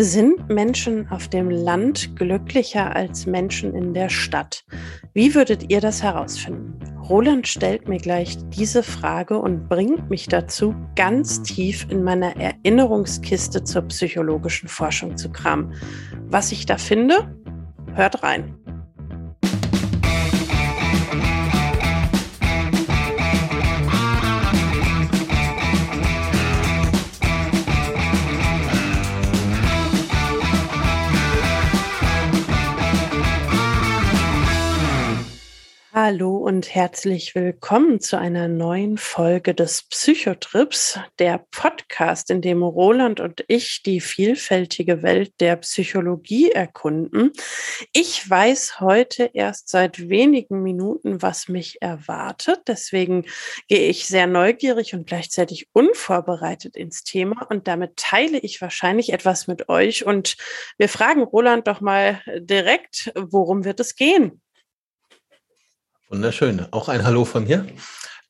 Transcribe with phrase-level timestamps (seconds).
[0.00, 4.64] Sind Menschen auf dem Land glücklicher als Menschen in der Stadt?
[5.12, 6.78] Wie würdet ihr das herausfinden?
[7.08, 13.64] Roland stellt mir gleich diese Frage und bringt mich dazu, ganz tief in meiner Erinnerungskiste
[13.64, 15.74] zur psychologischen Forschung zu kramen.
[16.28, 17.36] Was ich da finde?
[17.94, 18.54] Hört rein.
[36.10, 43.20] Hallo und herzlich willkommen zu einer neuen Folge des Psychotrips, der Podcast, in dem Roland
[43.20, 47.32] und ich die vielfältige Welt der Psychologie erkunden.
[47.92, 52.62] Ich weiß heute erst seit wenigen Minuten, was mich erwartet.
[52.68, 53.26] Deswegen
[53.68, 59.46] gehe ich sehr neugierig und gleichzeitig unvorbereitet ins Thema und damit teile ich wahrscheinlich etwas
[59.46, 60.38] mit euch und
[60.78, 64.40] wir fragen Roland doch mal direkt, worum wird es gehen?
[66.10, 66.66] Wunderschön.
[66.70, 67.66] Auch ein Hallo von mir.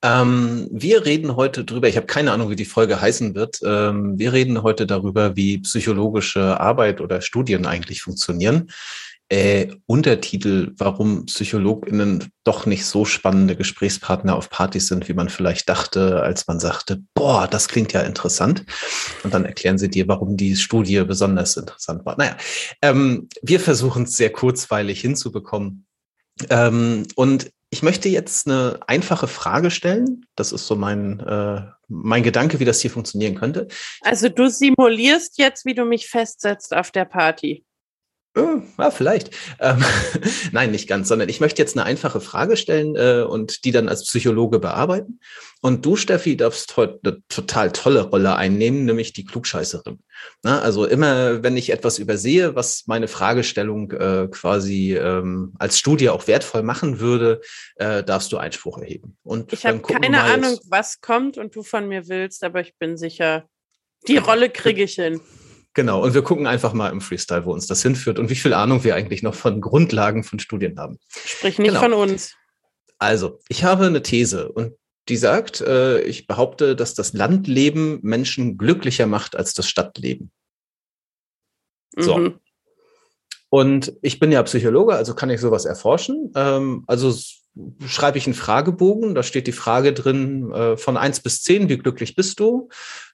[0.03, 3.61] Ähm, wir reden heute drüber, ich habe keine Ahnung, wie die Folge heißen wird.
[3.65, 8.73] Ähm, wir reden heute darüber, wie psychologische Arbeit oder Studien eigentlich funktionieren.
[9.29, 15.69] Äh, Untertitel, warum PsychologInnen doch nicht so spannende Gesprächspartner auf Partys sind, wie man vielleicht
[15.69, 18.65] dachte, als man sagte, boah, das klingt ja interessant.
[19.23, 22.17] Und dann erklären sie dir, warum die Studie besonders interessant war.
[22.19, 22.37] Naja,
[22.83, 25.85] ähm, wir versuchen es sehr kurzweilig hinzubekommen.
[26.51, 30.27] Ähm, und ich möchte jetzt eine einfache Frage stellen.
[30.37, 33.69] Das ist so mein, äh, mein Gedanke, wie das hier funktionieren könnte.
[34.01, 37.65] Also du simulierst jetzt, wie du mich festsetzt auf der Party.
[38.39, 39.31] Äh, ja, vielleicht.
[39.61, 39.85] Ähm,
[40.53, 43.89] Nein, nicht ganz, sondern ich möchte jetzt eine einfache Frage stellen äh, und die dann
[43.89, 45.21] als Psychologe bearbeiten.
[45.61, 49.99] Und du, Steffi, darfst heute eine total tolle Rolle einnehmen, nämlich die Klugscheißerin.
[50.43, 56.11] Na, also immer, wenn ich etwas übersehe, was meine Fragestellung äh, quasi ähm, als Studie
[56.11, 57.41] auch wertvoll machen würde,
[57.77, 59.17] äh, darfst du Einspruch erheben.
[59.25, 62.97] Und ich habe keine Ahnung, was kommt und du von mir willst, aber ich bin
[62.97, 63.49] sicher,
[64.07, 65.21] die Rolle kriege ich hin.
[65.75, 68.53] Genau, und wir gucken einfach mal im Freestyle, wo uns das hinführt und wie viel
[68.53, 70.99] Ahnung wir eigentlich noch von Grundlagen von Studien haben.
[71.09, 71.81] Sprich nicht genau.
[71.81, 72.35] von uns.
[72.99, 74.75] Also, ich habe eine These und
[75.09, 80.31] die sagt, äh, ich behaupte, dass das Landleben Menschen glücklicher macht als das Stadtleben.
[81.97, 82.19] So.
[82.19, 82.41] Mhm.
[83.51, 86.33] Und ich bin ja Psychologe, also kann ich sowas erforschen.
[86.35, 87.15] Ähm, also
[87.87, 91.79] schreibe ich einen Fragebogen, da steht die Frage drin, äh, von eins bis zehn, wie
[91.79, 92.69] glücklich bist du?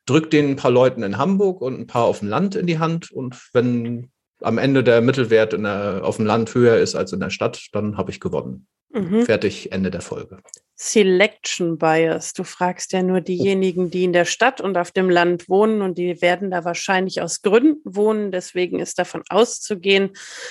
[0.07, 2.79] Drück den ein paar Leuten in Hamburg und ein paar auf dem Land in die
[2.79, 4.11] Hand und wenn
[4.41, 7.97] am Ende der Mittelwert der, auf dem Land höher ist als in der Stadt, dann
[7.97, 8.67] habe ich gewonnen.
[8.95, 9.27] Mhm.
[9.27, 10.39] Fertig, Ende der Folge.
[10.77, 12.33] Selection Bias.
[12.33, 15.99] Du fragst ja nur diejenigen, die in der Stadt und auf dem Land wohnen und
[15.99, 18.31] die werden da wahrscheinlich aus Gründen wohnen.
[18.31, 20.11] Deswegen ist davon auszugehen,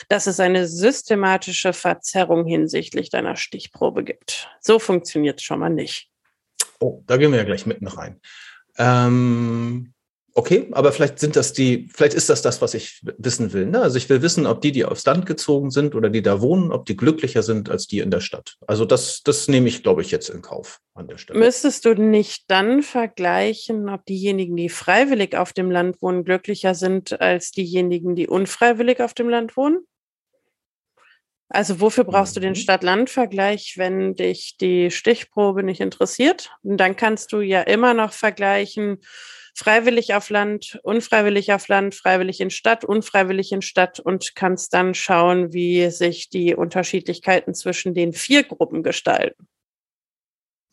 [0.10, 4.50] dass es eine systematische Verzerrung hinsichtlich deiner Stichprobe gibt.
[4.60, 6.10] So funktioniert es schon mal nicht.
[6.80, 8.20] Oh, da gehen wir ja gleich mitten rein.
[8.78, 9.93] Ähm,
[10.36, 13.68] Okay, aber vielleicht sind das die, vielleicht ist das das, was ich wissen will.
[13.68, 13.82] Ne?
[13.82, 16.72] Also ich will wissen, ob die, die aufs Land gezogen sind oder die da wohnen,
[16.72, 18.58] ob die glücklicher sind als die in der Stadt.
[18.66, 21.38] Also das, das nehme ich, glaube ich, jetzt in Kauf an der Stelle.
[21.38, 27.22] Müsstest du nicht dann vergleichen, ob diejenigen, die freiwillig auf dem Land wohnen, glücklicher sind
[27.22, 29.86] als diejenigen, die unfreiwillig auf dem Land wohnen?
[31.48, 32.56] Also wofür brauchst du den mhm.
[32.56, 36.50] Stadt-Land-Vergleich, wenn dich die Stichprobe nicht interessiert?
[36.64, 38.98] Und dann kannst du ja immer noch vergleichen,
[39.54, 44.94] freiwillig auf Land, unfreiwillig auf Land, freiwillig in Stadt, unfreiwillig in Stadt und kannst dann
[44.94, 49.48] schauen, wie sich die Unterschiedlichkeiten zwischen den vier Gruppen gestalten.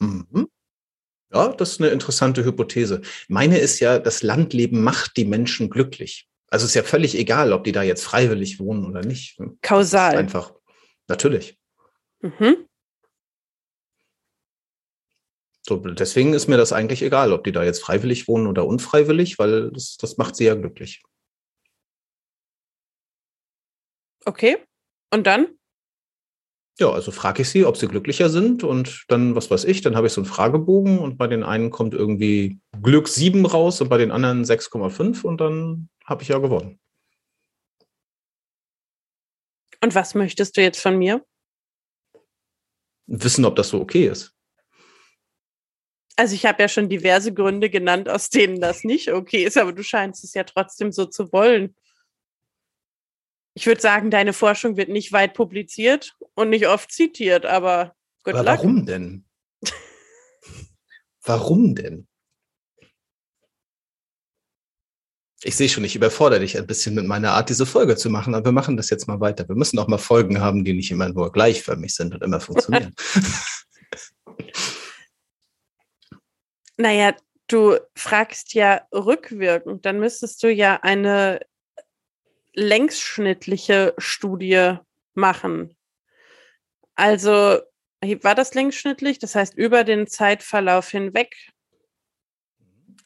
[0.00, 0.48] Mhm.
[1.32, 3.02] Ja, das ist eine interessante Hypothese.
[3.28, 6.26] Meine ist ja, das Landleben macht die Menschen glücklich.
[6.48, 9.38] Also ist ja völlig egal, ob die da jetzt freiwillig wohnen oder nicht.
[9.62, 10.16] Kausal.
[10.16, 10.52] Einfach,
[11.06, 11.56] natürlich.
[12.20, 12.66] Mhm.
[15.70, 19.38] So, deswegen ist mir das eigentlich egal, ob die da jetzt freiwillig wohnen oder unfreiwillig,
[19.38, 21.00] weil das, das macht sie ja glücklich.
[24.24, 24.59] Okay.
[25.15, 25.56] Und dann?
[26.80, 29.94] Ja, also frage ich sie, ob sie glücklicher sind und dann, was weiß ich, dann
[29.94, 33.89] habe ich so einen Fragebogen und bei den einen kommt irgendwie Glück 7 raus und
[33.89, 36.80] bei den anderen 6,5 und dann habe ich ja gewonnen.
[39.80, 41.24] Und was möchtest du jetzt von mir?
[43.06, 44.34] Wissen, ob das so okay ist.
[46.16, 49.72] Also ich habe ja schon diverse Gründe genannt, aus denen das nicht okay ist, aber
[49.72, 51.74] du scheinst es ja trotzdem so zu wollen.
[53.54, 58.34] Ich würde sagen, deine Forschung wird nicht weit publiziert und nicht oft zitiert, aber gut.
[58.34, 59.24] Aber warum denn?
[61.22, 62.07] warum denn?
[65.42, 68.34] Ich sehe schon, ich überfordere dich ein bisschen mit meiner Art, diese Folge zu machen,
[68.34, 69.48] aber wir machen das jetzt mal weiter.
[69.48, 72.95] Wir müssen auch mal Folgen haben, die nicht immer nur gleichförmig sind und immer funktionieren.
[76.80, 77.15] naja,
[77.47, 81.41] du fragst ja rückwirkend, dann müsstest du ja eine
[82.54, 84.77] längsschnittliche Studie
[85.15, 85.77] machen.
[86.94, 87.60] Also
[88.22, 89.18] war das längsschnittlich?
[89.18, 91.34] Das heißt über den Zeitverlauf hinweg.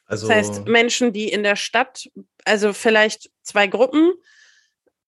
[0.05, 2.09] Also, das heißt, Menschen, die in der Stadt,
[2.45, 4.13] also vielleicht zwei Gruppen,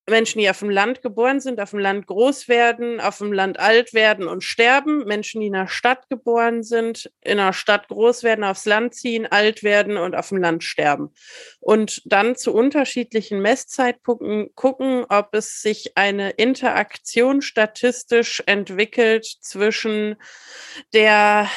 [0.10, 3.60] Menschen, die auf dem Land geboren sind, auf dem Land groß werden, auf dem Land
[3.60, 8.24] alt werden und sterben, Menschen, die in der Stadt geboren sind, in der Stadt groß
[8.24, 11.14] werden, aufs Land ziehen, alt werden und auf dem Land sterben.
[11.60, 20.16] Und dann zu unterschiedlichen Messzeitpunkten gucken, ob es sich eine Interaktion statistisch entwickelt zwischen
[20.94, 21.50] der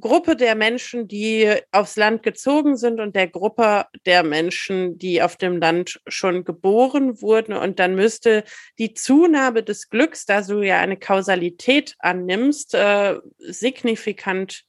[0.00, 5.36] Gruppe der Menschen, die aufs Land gezogen sind und der Gruppe der Menschen, die auf
[5.36, 7.54] dem Land schon geboren wurden.
[7.54, 8.44] Und dann müsste
[8.78, 14.64] die Zunahme des Glücks, da du ja eine Kausalität annimmst, äh, signifikant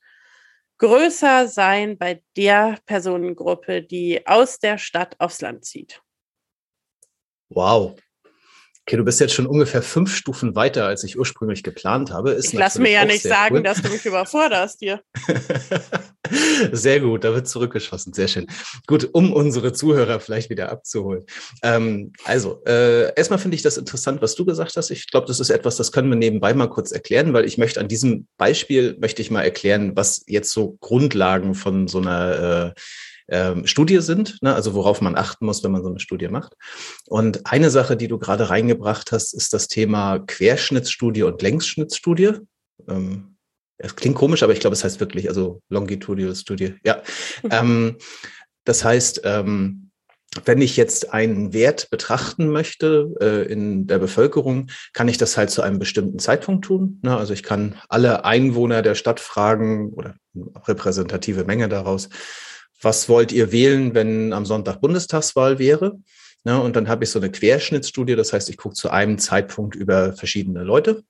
[0.78, 6.02] größer sein bei der Personengruppe, die aus der Stadt aufs Land zieht.
[7.50, 7.98] Wow,
[8.88, 12.32] Okay, du bist jetzt schon ungefähr fünf Stufen weiter, als ich ursprünglich geplant habe.
[12.32, 13.64] Ist ich lass mir ja nicht sagen, cool.
[13.64, 15.02] dass du mich überforderst hier.
[16.72, 18.48] sehr gut, da wird zurückgeschossen, sehr schön.
[18.88, 21.26] Gut, um unsere Zuhörer vielleicht wieder abzuholen.
[21.64, 24.90] Ähm, also, äh, erstmal finde ich das interessant, was du gesagt hast.
[24.90, 27.82] Ich glaube, das ist etwas, das können wir nebenbei mal kurz erklären, weil ich möchte
[27.82, 32.82] an diesem Beispiel, möchte ich mal erklären, was jetzt so Grundlagen von so einer äh,
[33.30, 34.54] ähm, Studie sind, ne?
[34.54, 36.54] also worauf man achten muss, wenn man so eine Studie macht.
[37.08, 42.34] Und eine Sache, die du gerade reingebracht hast, ist das Thema Querschnittsstudie und Längsschnittsstudie.
[42.88, 43.38] Ähm,
[43.78, 46.76] es klingt komisch, aber ich glaube, es heißt wirklich, also Longitudinal Studie.
[46.84, 47.02] Ja.
[47.44, 47.50] Mhm.
[47.52, 47.98] Ähm,
[48.64, 49.92] das heißt, ähm,
[50.46, 55.50] wenn ich jetzt einen Wert betrachten möchte äh, in der Bevölkerung, kann ich das halt
[55.50, 57.00] zu einem bestimmten Zeitpunkt tun.
[57.02, 57.16] Ne?
[57.16, 60.16] Also ich kann alle Einwohner der Stadt fragen oder
[60.66, 62.10] repräsentative Menge daraus,
[62.82, 66.00] was wollt ihr wählen, wenn am Sonntag Bundestagswahl wäre?
[66.46, 69.76] Ja, und dann habe ich so eine Querschnittsstudie, das heißt, ich gucke zu einem Zeitpunkt
[69.76, 71.04] über verschiedene Leute.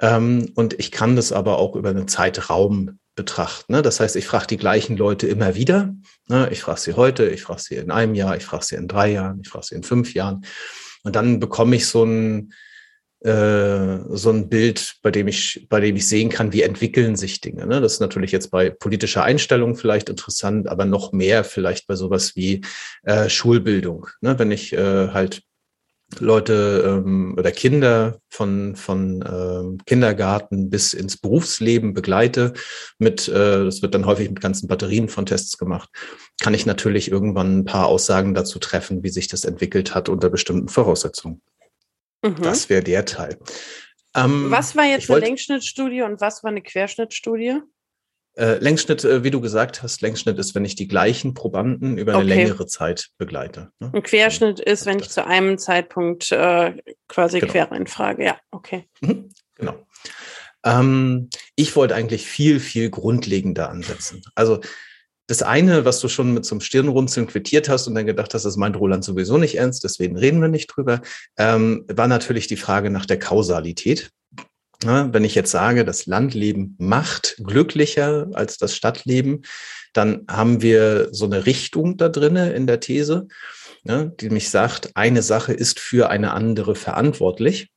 [0.00, 3.72] Ähm, und ich kann das aber auch über einen Zeitraum betrachten.
[3.72, 3.82] Ne?
[3.82, 5.94] Das heißt, ich frage die gleichen Leute immer wieder.
[6.28, 6.48] Ne?
[6.50, 9.12] Ich frage sie heute, ich frage sie in einem Jahr, ich frage sie in drei
[9.12, 10.44] Jahren, ich frage sie in fünf Jahren.
[11.04, 12.52] Und dann bekomme ich so ein,
[13.24, 17.40] äh, so ein Bild, bei dem ich, bei dem ich sehen kann, wie entwickeln sich
[17.40, 17.66] Dinge.
[17.66, 17.80] Ne?
[17.80, 22.36] Das ist natürlich jetzt bei politischer Einstellung vielleicht interessant, aber noch mehr vielleicht bei sowas
[22.36, 22.60] wie
[23.02, 24.08] äh, Schulbildung.
[24.20, 24.38] Ne?
[24.38, 25.42] Wenn ich äh, halt
[26.20, 32.52] Leute ähm, oder Kinder von, von ähm, Kindergarten bis ins Berufsleben begleite
[32.98, 35.88] mit, äh, das wird dann häufig mit ganzen Batterien von Tests gemacht,
[36.42, 40.28] kann ich natürlich irgendwann ein paar Aussagen dazu treffen, wie sich das entwickelt hat unter
[40.28, 41.40] bestimmten Voraussetzungen.
[42.24, 42.42] Mhm.
[42.42, 43.38] Das wäre der Teil.
[44.16, 47.60] Ähm, was war jetzt eine Längsschnittstudie und was war eine Querschnittstudie?
[48.36, 52.14] Äh, Längsschnitt, äh, wie du gesagt hast, Längsschnitt ist, wenn ich die gleichen Probanden über
[52.14, 52.34] eine okay.
[52.34, 53.70] längere Zeit begleite.
[53.78, 53.92] Ne?
[53.92, 56.74] Ein Querschnitt ist, also wenn ich zu einem Zeitpunkt äh,
[57.06, 57.52] quasi genau.
[57.52, 58.24] quer reinfrage.
[58.24, 58.88] Ja, okay.
[59.00, 59.86] Mhm, genau.
[60.64, 64.22] Ähm, ich wollte eigentlich viel, viel grundlegender ansetzen.
[64.34, 64.60] Also
[65.26, 68.44] das eine, was du schon mit so einem Stirnrunzeln quittiert hast und dann gedacht hast,
[68.44, 71.00] das meint Roland sowieso nicht ernst, deswegen reden wir nicht drüber,
[71.38, 74.10] ähm, war natürlich die Frage nach der Kausalität.
[74.84, 79.42] Ja, wenn ich jetzt sage, das Landleben macht glücklicher als das Stadtleben,
[79.94, 83.28] dann haben wir so eine Richtung da drinne in der These,
[83.84, 87.70] ja, die mich sagt, eine Sache ist für eine andere verantwortlich.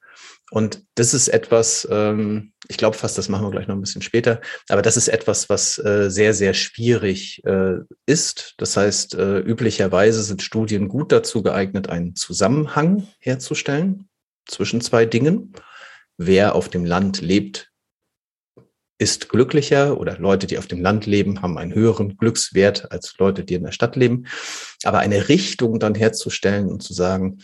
[0.49, 4.01] Und das ist etwas, ähm, ich glaube fast, das machen wir gleich noch ein bisschen
[4.01, 4.39] später,
[4.69, 8.53] aber das ist etwas, was äh, sehr, sehr schwierig äh, ist.
[8.57, 14.07] Das heißt, äh, üblicherweise sind Studien gut dazu geeignet, einen Zusammenhang herzustellen
[14.45, 15.53] zwischen zwei Dingen.
[16.17, 17.71] Wer auf dem Land lebt,
[18.99, 23.43] ist glücklicher oder Leute, die auf dem Land leben, haben einen höheren Glückswert als Leute,
[23.43, 24.27] die in der Stadt leben.
[24.83, 27.39] Aber eine Richtung dann herzustellen und zu sagen,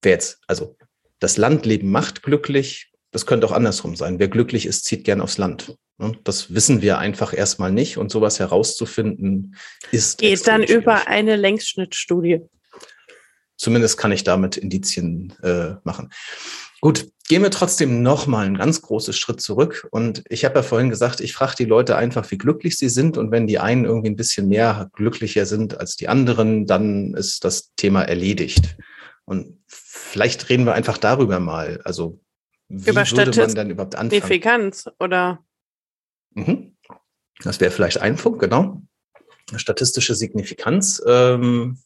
[0.00, 0.76] wer jetzt, also
[1.20, 2.90] das Landleben macht glücklich.
[3.12, 4.18] Das könnte auch andersrum sein.
[4.18, 5.76] Wer glücklich ist, zieht gern aufs Land.
[5.98, 6.12] Ne?
[6.24, 7.98] Das wissen wir einfach erstmal nicht.
[7.98, 9.56] Und sowas herauszufinden,
[9.92, 10.18] ist.
[10.18, 10.82] Geht dann schwierig.
[10.82, 12.40] über eine Längsschnittstudie.
[13.56, 16.10] Zumindest kann ich damit Indizien äh, machen.
[16.80, 19.86] Gut, gehen wir trotzdem noch mal einen ganz großen Schritt zurück.
[19.90, 23.18] Und ich habe ja vorhin gesagt, ich frage die Leute einfach, wie glücklich sie sind.
[23.18, 27.44] Und wenn die einen irgendwie ein bisschen mehr glücklicher sind als die anderen, dann ist
[27.44, 28.76] das Thema erledigt.
[29.30, 31.80] Und vielleicht reden wir einfach darüber mal.
[31.84, 32.20] Also,
[32.66, 34.10] wie Über würde man denn überhaupt anfangen?
[34.10, 35.44] Signifikanz oder?
[36.30, 36.76] Mhm.
[37.38, 38.82] Das wäre vielleicht ein Punkt, genau.
[39.54, 41.00] Statistische Signifikanz.
[41.06, 41.80] Ähm,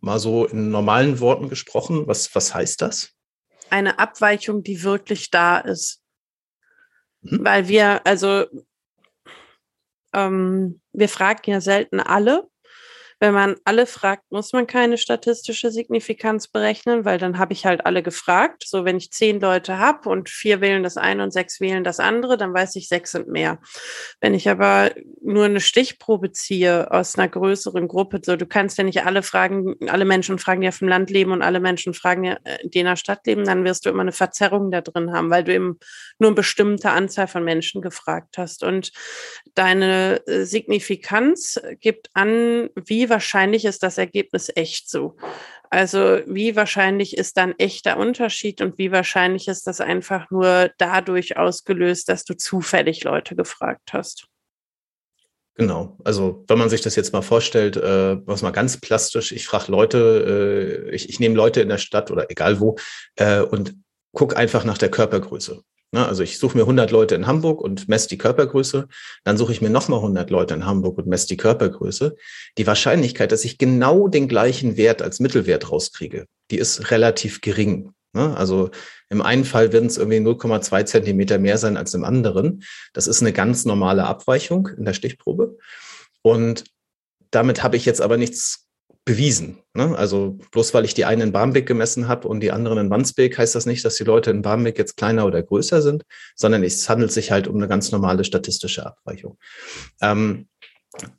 [0.00, 2.08] mal so in normalen Worten gesprochen.
[2.08, 3.12] Was, was heißt das?
[3.70, 6.02] Eine Abweichung, die wirklich da ist.
[7.24, 7.44] Hm?
[7.44, 8.46] Weil wir, also
[10.12, 12.50] ähm, wir fragen ja selten alle,
[13.20, 17.86] wenn man alle fragt, muss man keine statistische Signifikanz berechnen, weil dann habe ich halt
[17.86, 18.64] alle gefragt.
[18.66, 22.00] So, wenn ich zehn Leute habe und vier wählen das eine und sechs wählen das
[22.00, 23.58] andere, dann weiß ich, sechs sind mehr.
[24.20, 24.90] Wenn ich aber
[25.22, 29.74] nur eine Stichprobe ziehe aus einer größeren Gruppe, so du kannst ja nicht alle fragen,
[29.88, 32.86] alle Menschen fragen, die auf dem Land leben und alle Menschen fragen, äh, die in
[32.86, 35.78] der Stadt leben, dann wirst du immer eine Verzerrung da drin haben, weil du eben
[36.18, 38.62] nur eine bestimmte Anzahl von Menschen gefragt hast.
[38.62, 38.92] Und
[39.54, 45.16] deine äh, Signifikanz gibt an, wie wahrscheinlich ist das Ergebnis echt so?
[45.70, 51.36] Also wie wahrscheinlich ist dann echter Unterschied und wie wahrscheinlich ist das einfach nur dadurch
[51.36, 54.28] ausgelöst, dass du zufällig Leute gefragt hast?
[55.56, 59.46] Genau, also wenn man sich das jetzt mal vorstellt, äh, was mal ganz plastisch, ich
[59.46, 62.76] frage Leute, äh, ich, ich nehme Leute in der Stadt oder egal wo
[63.16, 63.74] äh, und
[64.12, 65.62] gucke einfach nach der Körpergröße.
[65.92, 68.88] Ne, also ich suche mir 100 Leute in Hamburg und messe die Körpergröße.
[69.22, 72.16] Dann suche ich mir nochmal 100 Leute in Hamburg und messe die Körpergröße.
[72.58, 77.92] Die Wahrscheinlichkeit, dass ich genau den gleichen Wert als Mittelwert rauskriege, die ist relativ gering.
[78.12, 78.36] Ne?
[78.36, 78.70] Also
[79.08, 82.64] im einen Fall werden es irgendwie 0,2 Zentimeter mehr sein als im anderen.
[82.92, 85.58] Das ist eine ganz normale Abweichung in der Stichprobe.
[86.22, 86.64] Und
[87.30, 88.63] damit habe ich jetzt aber nichts
[89.04, 89.58] bewiesen.
[89.74, 89.96] Ne?
[89.96, 93.36] Also bloß weil ich die einen in Barmbek gemessen habe und die anderen in Wandsbek,
[93.36, 96.88] heißt das nicht, dass die Leute in Barmbek jetzt kleiner oder größer sind, sondern es
[96.88, 99.38] handelt sich halt um eine ganz normale statistische Abweichung.
[100.00, 100.48] Ähm,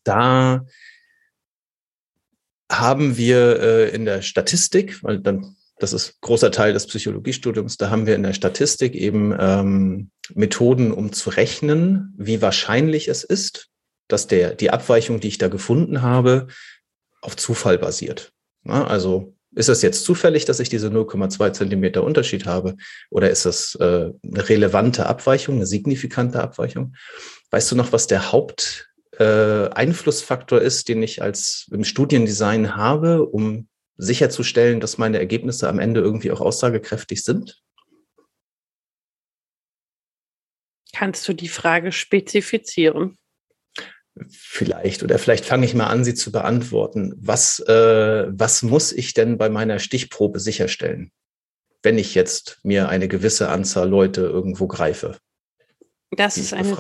[0.04, 0.66] da
[2.72, 7.90] haben wir äh, in der Statistik, weil dann das ist großer Teil des Psychologiestudiums, da
[7.90, 13.68] haben wir in der Statistik eben ähm, Methoden, um zu rechnen, wie wahrscheinlich es ist,
[14.08, 16.48] dass der, die Abweichung, die ich da gefunden habe,
[17.26, 18.32] auf Zufall basiert.
[18.64, 22.76] Ja, also ist es jetzt zufällig, dass ich diese 0,2 Zentimeter Unterschied habe
[23.10, 26.94] oder ist das äh, eine relevante Abweichung, eine signifikante Abweichung?
[27.52, 33.70] Weißt du noch, was der Haupteinflussfaktor äh, ist, den ich als im Studiendesign habe, um
[33.98, 37.62] sicherzustellen, dass meine Ergebnisse am Ende irgendwie auch aussagekräftig sind?
[40.94, 43.18] Kannst du die Frage spezifizieren?
[44.30, 47.14] Vielleicht oder vielleicht fange ich mal an, sie zu beantworten.
[47.18, 51.12] Was, äh, was muss ich denn bei meiner Stichprobe sicherstellen,
[51.84, 55.18] wenn ich jetzt mir eine gewisse Anzahl Leute irgendwo greife?
[56.12, 56.78] Dass es eine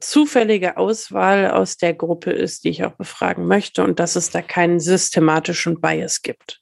[0.00, 4.40] zufällige Auswahl aus der Gruppe ist, die ich auch befragen möchte und dass es da
[4.40, 6.59] keinen systematischen Bias gibt.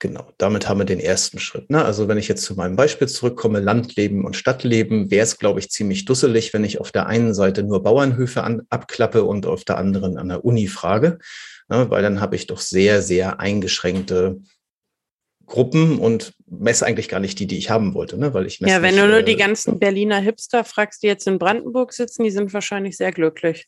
[0.00, 1.70] Genau, damit haben wir den ersten Schritt.
[1.70, 1.84] Ne?
[1.84, 5.70] Also wenn ich jetzt zu meinem Beispiel zurückkomme, Landleben und Stadtleben, wäre es, glaube ich,
[5.70, 9.78] ziemlich dusselig, wenn ich auf der einen Seite nur Bauernhöfe an, abklappe und auf der
[9.78, 11.18] anderen an der Uni frage,
[11.68, 11.88] ne?
[11.90, 14.40] weil dann habe ich doch sehr, sehr eingeschränkte
[15.46, 18.34] Gruppen und messe eigentlich gar nicht die, die ich haben wollte, ne?
[18.34, 21.26] weil ich Ja, wenn nicht, du nur äh, die ganzen Berliner Hipster fragst, die jetzt
[21.26, 23.66] in Brandenburg sitzen, die sind wahrscheinlich sehr glücklich.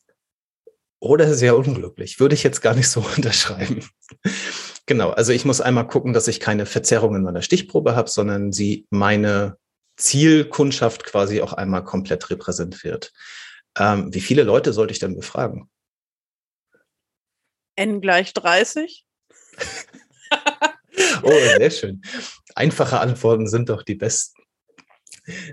[0.98, 2.18] Oder sehr unglücklich.
[2.18, 3.84] Würde ich jetzt gar nicht so unterschreiben.
[4.86, 8.52] Genau, also ich muss einmal gucken, dass ich keine Verzerrungen in meiner Stichprobe habe, sondern
[8.52, 9.58] sie meine
[9.96, 13.12] Zielkundschaft quasi auch einmal komplett repräsentiert.
[13.76, 15.68] Ähm, wie viele Leute sollte ich denn befragen?
[17.74, 19.04] N gleich 30.
[21.22, 22.02] oh, sehr schön.
[22.54, 24.35] Einfache Antworten sind doch die besten.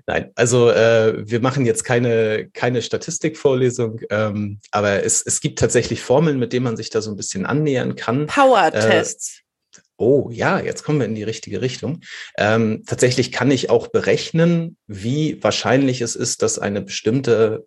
[0.05, 6.01] Nein, also äh, wir machen jetzt keine, keine Statistikvorlesung, ähm, aber es, es gibt tatsächlich
[6.01, 8.27] Formeln, mit denen man sich da so ein bisschen annähern kann.
[8.27, 9.39] Power-Tests.
[9.39, 12.01] Äh, oh ja, jetzt kommen wir in die richtige Richtung.
[12.37, 17.65] Ähm, tatsächlich kann ich auch berechnen, wie wahrscheinlich es ist, dass eine bestimmte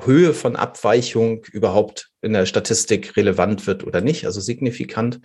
[0.00, 5.20] Höhe von Abweichung überhaupt in der Statistik relevant wird oder nicht, also signifikant.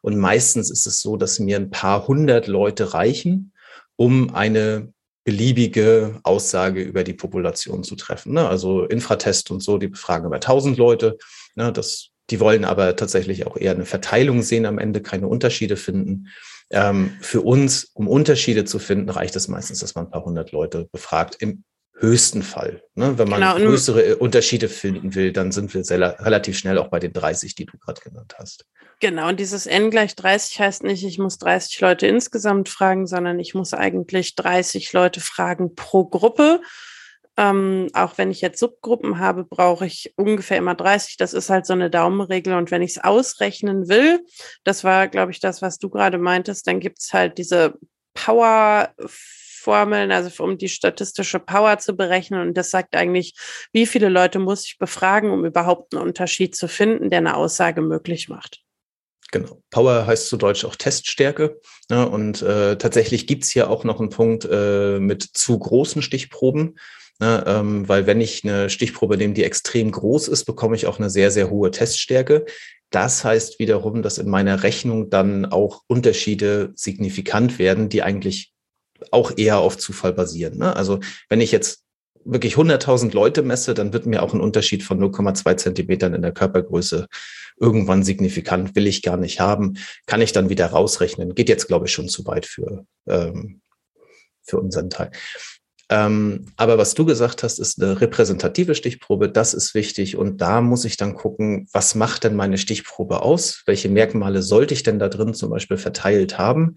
[0.00, 3.52] Und meistens ist es so, dass mir ein paar hundert Leute reichen,
[3.96, 4.92] um eine
[5.26, 8.32] beliebige Aussage über die Population zu treffen.
[8.32, 8.48] Ne?
[8.48, 11.18] Also Infratest und so, die befragen über 1000 Leute.
[11.56, 11.72] Ne?
[11.72, 16.28] Das, die wollen aber tatsächlich auch eher eine Verteilung sehen, am Ende keine Unterschiede finden.
[16.70, 20.52] Ähm, für uns, um Unterschiede zu finden, reicht es meistens, dass man ein paar hundert
[20.52, 21.36] Leute befragt.
[21.40, 21.64] Im
[21.98, 22.82] höchsten Fall.
[22.94, 23.18] Ne?
[23.18, 26.98] Wenn man genau, größere Unterschiede finden will, dann sind wir sehr, relativ schnell auch bei
[26.98, 28.66] den 30, die du gerade genannt hast.
[29.00, 33.38] Genau, und dieses N gleich 30 heißt nicht, ich muss 30 Leute insgesamt fragen, sondern
[33.38, 36.60] ich muss eigentlich 30 Leute fragen pro Gruppe.
[37.38, 41.18] Ähm, auch wenn ich jetzt Subgruppen habe, brauche ich ungefähr immer 30.
[41.18, 42.54] Das ist halt so eine Daumenregel.
[42.54, 44.24] Und wenn ich es ausrechnen will,
[44.64, 47.74] das war, glaube ich, das, was du gerade meintest, dann gibt es halt diese
[48.14, 48.94] Power
[49.66, 52.40] Formeln, also um die statistische Power zu berechnen.
[52.40, 53.34] Und das sagt eigentlich,
[53.72, 57.82] wie viele Leute muss ich befragen, um überhaupt einen Unterschied zu finden, der eine Aussage
[57.82, 58.60] möglich macht.
[59.32, 59.60] Genau.
[59.70, 61.60] Power heißt zu Deutsch auch Teststärke.
[61.90, 62.08] Ja, ne?
[62.08, 66.78] und äh, tatsächlich gibt's hier auch noch einen Punkt äh, mit zu großen Stichproben.
[67.18, 70.98] Ne, ähm, weil wenn ich eine Stichprobe nehme, die extrem groß ist, bekomme ich auch
[70.98, 72.44] eine sehr, sehr hohe Teststärke.
[72.90, 78.52] Das heißt wiederum, dass in meiner Rechnung dann auch Unterschiede signifikant werden, die eigentlich
[79.10, 80.58] auch eher auf Zufall basieren.
[80.58, 80.74] Ne?
[80.74, 81.82] Also wenn ich jetzt
[82.24, 86.32] wirklich 100.000 Leute messe, dann wird mir auch ein Unterschied von 0,2 Zentimetern in der
[86.32, 87.06] Körpergröße
[87.58, 91.34] irgendwann signifikant, will ich gar nicht haben, kann ich dann wieder rausrechnen.
[91.34, 93.60] Geht jetzt, glaube ich, schon zu weit für, ähm,
[94.42, 95.10] für unseren Teil.
[95.88, 99.30] Ähm, aber was du gesagt hast, ist eine repräsentative Stichprobe.
[99.30, 100.16] Das ist wichtig.
[100.16, 103.62] Und da muss ich dann gucken, was macht denn meine Stichprobe aus?
[103.66, 106.74] Welche Merkmale sollte ich denn da drin zum Beispiel verteilt haben?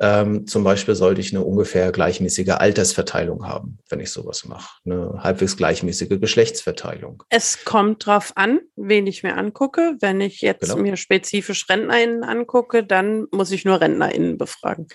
[0.00, 4.68] Ähm, zum Beispiel sollte ich eine ungefähr gleichmäßige Altersverteilung haben, wenn ich sowas mache.
[4.84, 7.22] Eine halbwegs gleichmäßige Geschlechtsverteilung.
[7.28, 9.96] Es kommt drauf an, wen ich mir angucke.
[10.00, 10.82] Wenn ich jetzt genau.
[10.82, 14.88] mir spezifisch RentnerInnen angucke, dann muss ich nur RentnerInnen befragen.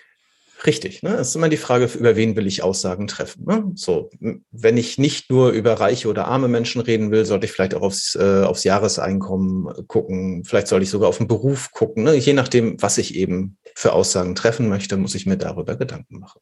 [0.66, 1.16] Richtig, ne?
[1.16, 3.46] Es ist immer die Frage, über wen will ich Aussagen treffen.
[3.46, 3.72] Ne?
[3.76, 4.10] So,
[4.52, 7.82] wenn ich nicht nur über reiche oder arme Menschen reden will, sollte ich vielleicht auch
[7.82, 10.44] aufs, äh, aufs Jahreseinkommen gucken.
[10.44, 12.04] Vielleicht sollte ich sogar auf den Beruf gucken.
[12.04, 12.16] Ne?
[12.16, 16.42] Je nachdem, was ich eben für Aussagen treffen möchte, muss ich mir darüber Gedanken machen.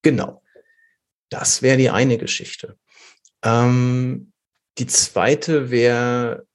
[0.00, 0.42] Genau.
[1.28, 2.78] Das wäre die eine Geschichte.
[3.42, 4.32] Ähm,
[4.78, 6.46] die zweite wäre,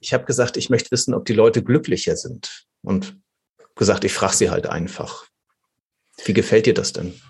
[0.00, 2.66] ich habe gesagt, ich möchte wissen, ob die Leute glücklicher sind.
[2.82, 3.18] Und
[3.80, 5.26] gesagt, ich frage sie halt einfach.
[6.24, 7.20] Wie gefällt dir das denn?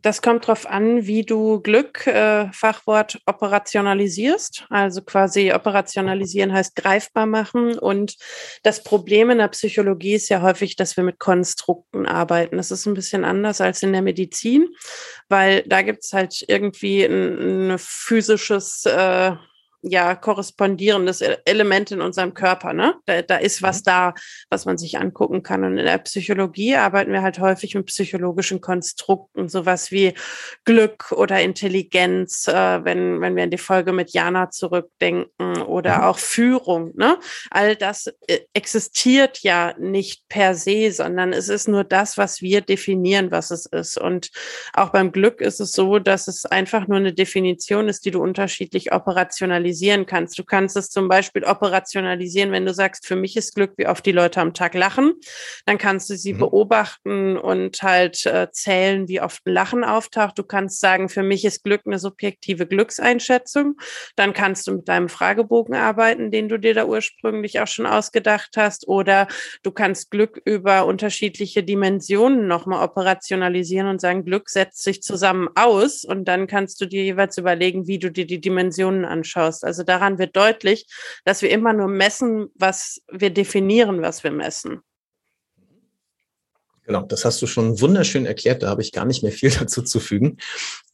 [0.00, 4.66] Das kommt darauf an, wie du Glück, äh, Fachwort, operationalisierst.
[4.68, 7.78] Also quasi operationalisieren heißt greifbar machen.
[7.78, 8.16] Und
[8.62, 12.56] das Problem in der Psychologie ist ja häufig, dass wir mit Konstrukten arbeiten.
[12.56, 14.68] Das ist ein bisschen anders als in der Medizin,
[15.28, 19.32] weil da gibt es halt irgendwie ein, ein physisches äh,
[19.84, 22.72] ja korrespondierendes e-, Element in unserem Körper.
[22.72, 22.94] Ne?
[23.06, 23.84] Da, da ist was mhm.
[23.84, 24.14] da,
[24.50, 25.64] was man sich angucken kann.
[25.64, 30.14] Und in der Psychologie arbeiten wir halt häufig mit psychologischen Konstrukten, sowas wie
[30.64, 36.04] Glück oder Intelligenz, äh, wenn, wenn wir in die Folge mit Jana zurückdenken oder mhm.
[36.04, 36.92] auch Führung.
[36.96, 37.18] Ne?
[37.50, 42.62] All das äh, existiert ja nicht per se, sondern es ist nur das, was wir
[42.62, 43.98] definieren, was es ist.
[43.98, 44.30] Und
[44.72, 48.22] auch beim Glück ist es so, dass es einfach nur eine Definition ist, die du
[48.22, 50.38] unterschiedlich operationalisierst operationalisieren kannst.
[50.38, 54.04] Du kannst es zum Beispiel operationalisieren, wenn du sagst, für mich ist Glück, wie oft
[54.06, 55.14] die Leute am Tag lachen.
[55.66, 56.38] Dann kannst du sie mhm.
[56.38, 60.38] beobachten und halt äh, zählen, wie oft ein Lachen auftaucht.
[60.38, 63.76] Du kannst sagen, für mich ist Glück eine subjektive Glückseinschätzung.
[64.16, 68.52] Dann kannst du mit deinem Fragebogen arbeiten, den du dir da ursprünglich auch schon ausgedacht
[68.56, 68.88] hast.
[68.88, 69.26] Oder
[69.62, 76.04] du kannst Glück über unterschiedliche Dimensionen nochmal operationalisieren und sagen, Glück setzt sich zusammen aus.
[76.04, 79.63] Und dann kannst du dir jeweils überlegen, wie du dir die Dimensionen anschaust.
[79.64, 80.86] Also daran wird deutlich,
[81.24, 84.80] dass wir immer nur messen, was wir definieren, was wir messen.
[86.86, 89.82] Genau, das hast du schon wunderschön erklärt, da habe ich gar nicht mehr viel dazu
[89.82, 90.36] zu fügen,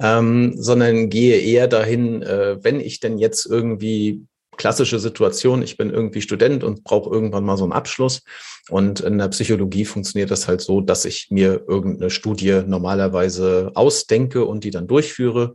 [0.01, 4.25] ähm, sondern gehe eher dahin, äh, wenn ich denn jetzt irgendwie
[4.61, 8.23] klassische Situation, ich bin irgendwie Student und brauche irgendwann mal so einen Abschluss.
[8.69, 14.45] Und in der Psychologie funktioniert das halt so, dass ich mir irgendeine Studie normalerweise ausdenke
[14.45, 15.55] und die dann durchführe.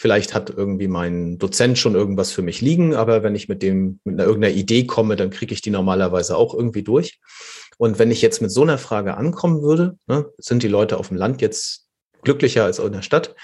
[0.00, 4.00] Vielleicht hat irgendwie mein Dozent schon irgendwas für mich liegen, aber wenn ich mit dem
[4.04, 7.20] mit einer, irgendeiner Idee komme, dann kriege ich die normalerweise auch irgendwie durch.
[7.76, 11.08] Und wenn ich jetzt mit so einer Frage ankommen würde, ne, sind die Leute auf
[11.08, 11.84] dem Land jetzt
[12.22, 13.34] glücklicher als in der Stadt,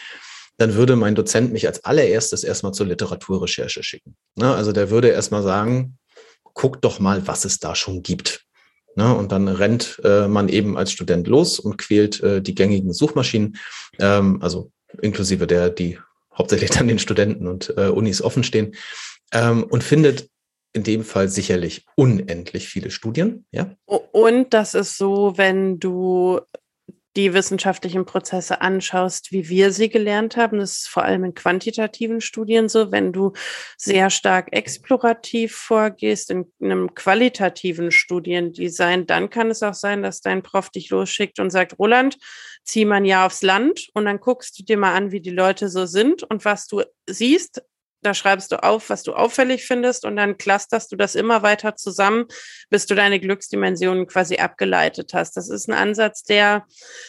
[0.57, 4.17] dann würde mein Dozent mich als allererstes erstmal zur Literaturrecherche schicken.
[4.37, 5.99] Ne, also der würde erstmal sagen,
[6.55, 8.47] guck doch mal, was es da schon gibt.
[8.95, 12.95] Ne, und dann rennt äh, man eben als Student los und quält äh, die gängigen
[12.95, 13.59] Suchmaschinen,
[13.99, 15.99] ähm, also inklusive der, die
[16.37, 18.75] hauptsächlich dann den Studenten und äh, Unis offen stehen
[19.33, 20.29] ähm, und findet
[20.73, 23.47] in dem Fall sicherlich unendlich viele Studien.
[23.51, 23.75] Ja?
[23.87, 26.41] Und das ist so, wenn du
[27.17, 30.59] die wissenschaftlichen Prozesse anschaust, wie wir sie gelernt haben.
[30.59, 32.93] Das ist vor allem in quantitativen Studien so.
[32.93, 33.33] Wenn du
[33.79, 40.43] sehr stark explorativ vorgehst in einem qualitativen Studiendesign, dann kann es auch sein, dass dein
[40.43, 42.19] Prof dich losschickt und sagt, Roland,
[42.65, 45.69] zieh man ja aufs Land und dann guckst du dir mal an, wie die Leute
[45.69, 47.63] so sind und was du siehst,
[48.03, 51.77] da schreibst du auf, was du auffällig findest und dann clusterst du das immer weiter
[51.77, 52.27] zusammen,
[52.71, 55.37] bis du deine Glücksdimensionen quasi abgeleitet hast.
[55.37, 56.67] Das ist ein Ansatz, der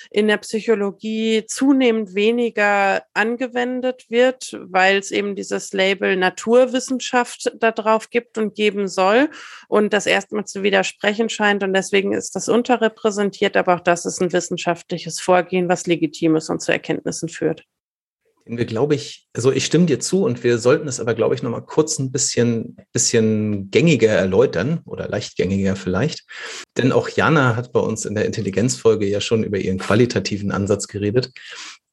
[0.10, 8.10] in der Psychologie zunehmend weniger angewendet wird, weil es eben dieses Label Naturwissenschaft da drauf
[8.10, 9.30] gibt und geben soll
[9.67, 14.21] und das erstmal zu widersprechen scheint und deswegen ist das unterrepräsentiert, aber auch das ist
[14.21, 17.65] ein wissenschaftliches Vorgehen, was legitim ist und zu Erkenntnissen führt.
[18.49, 21.43] Wir, glaube ich, also ich stimme dir zu und wir sollten es aber, glaube ich,
[21.43, 26.25] nochmal kurz ein bisschen, bisschen gängiger erläutern oder leicht gängiger vielleicht.
[26.77, 30.88] Denn auch Jana hat bei uns in der Intelligenzfolge ja schon über ihren qualitativen Ansatz
[30.88, 31.31] geredet.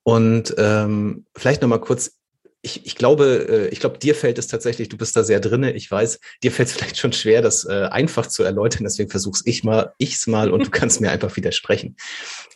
[0.05, 2.19] Und ähm, vielleicht nochmal kurz
[2.65, 5.75] ich, ich glaube, äh, ich glaube, dir fällt es tatsächlich, du bist da sehr drinne.
[5.75, 8.85] Ich weiß, dir fällt es vielleicht schon schwer, das äh, einfach zu erläutern.
[8.85, 11.97] Deswegen versuch's ich mal, ich's mal und du kannst mir einfach widersprechen.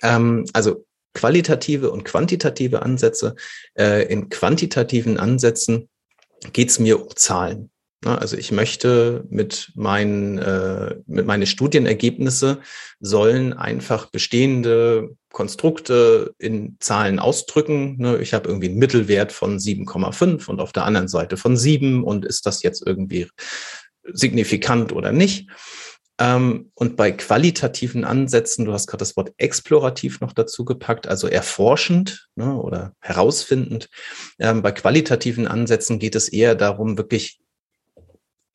[0.02, 0.86] Ähm, also
[1.18, 3.34] qualitative und quantitative Ansätze.
[3.76, 5.88] Äh, in quantitativen Ansätzen
[6.52, 7.70] geht es mir um Zahlen.
[8.04, 12.60] Also ich möchte mit meinen, äh, mit meine Studienergebnisse
[13.00, 17.96] sollen einfach bestehende Konstrukte in Zahlen ausdrücken.
[17.98, 18.18] Ne?
[18.18, 22.24] Ich habe irgendwie einen Mittelwert von 7,5 und auf der anderen Seite von 7 und
[22.24, 23.26] ist das jetzt irgendwie
[24.04, 25.48] signifikant oder nicht?
[26.18, 31.28] Ähm, und bei qualitativen Ansätzen, du hast gerade das Wort explorativ noch dazu gepackt, also
[31.28, 33.88] erforschend ne, oder herausfindend.
[34.38, 37.40] Ähm, bei qualitativen Ansätzen geht es eher darum, wirklich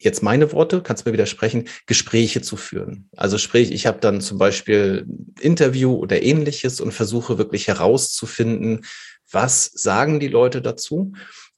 [0.04, 3.10] jetzt meine Worte, kannst du mir widersprechen, Gespräche zu führen.
[3.16, 5.06] Also sprich, ich habe dann zum Beispiel
[5.40, 8.86] Interview oder ähnliches und versuche wirklich herauszufinden,
[9.32, 11.14] was sagen die Leute dazu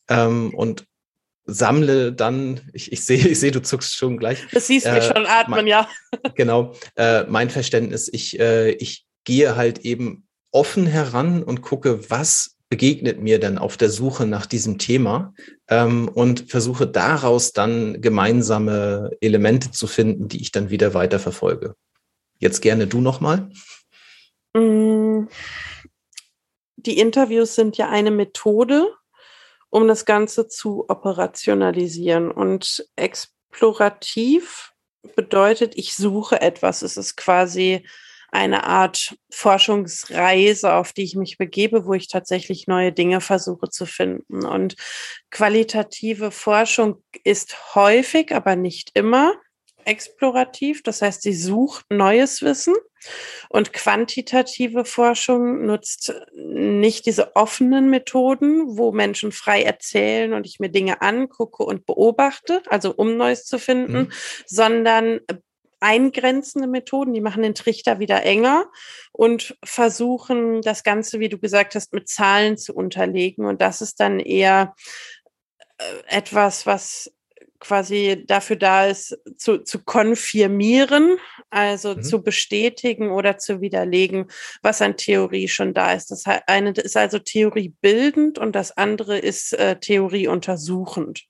[0.07, 0.85] ähm, und
[1.45, 4.45] sammle dann, ich, ich sehe, ich sehe, du zuckst schon gleich.
[4.51, 5.87] Das siehst mich äh, schon atmen, mein, ja.
[6.35, 12.55] Genau, äh, mein Verständnis, ich, äh, ich gehe halt eben offen heran und gucke, was
[12.69, 15.33] begegnet mir denn auf der Suche nach diesem Thema
[15.67, 21.75] ähm, und versuche daraus dann gemeinsame Elemente zu finden, die ich dann wieder weiter verfolge.
[22.39, 23.49] Jetzt gerne du nochmal.
[24.53, 25.27] Mm,
[26.75, 28.87] die Interviews sind ja eine Methode,
[29.69, 32.31] um das Ganze zu operationalisieren.
[32.31, 34.73] Und explorativ
[35.15, 36.81] bedeutet, ich suche etwas.
[36.81, 37.85] Es ist quasi
[38.31, 43.85] eine Art Forschungsreise, auf die ich mich begebe, wo ich tatsächlich neue Dinge versuche zu
[43.85, 44.45] finden.
[44.45, 44.75] Und
[45.31, 49.33] qualitative Forschung ist häufig, aber nicht immer
[49.85, 50.83] explorativ.
[50.83, 52.73] Das heißt, sie sucht neues Wissen.
[53.49, 60.69] Und quantitative Forschung nutzt nicht diese offenen Methoden, wo Menschen frei erzählen und ich mir
[60.69, 64.11] Dinge angucke und beobachte, also um Neues zu finden, mhm.
[64.45, 65.19] sondern
[65.79, 68.71] eingrenzende Methoden, die machen den Trichter wieder enger
[69.11, 73.45] und versuchen das Ganze, wie du gesagt hast, mit Zahlen zu unterlegen.
[73.45, 74.73] Und das ist dann eher
[75.77, 77.11] äh, etwas, was
[77.59, 81.17] quasi dafür da ist, zu, zu konfirmieren,
[81.49, 82.03] also mhm.
[82.03, 84.27] zu bestätigen oder zu widerlegen,
[84.61, 86.11] was an Theorie schon da ist.
[86.11, 91.25] Das eine ist also Theorie bildend und das andere ist äh, Theorie untersuchend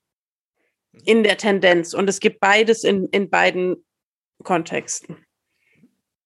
[1.04, 1.94] in der Tendenz.
[1.94, 3.84] Und es gibt beides in, in beiden
[4.42, 5.24] Kontexten.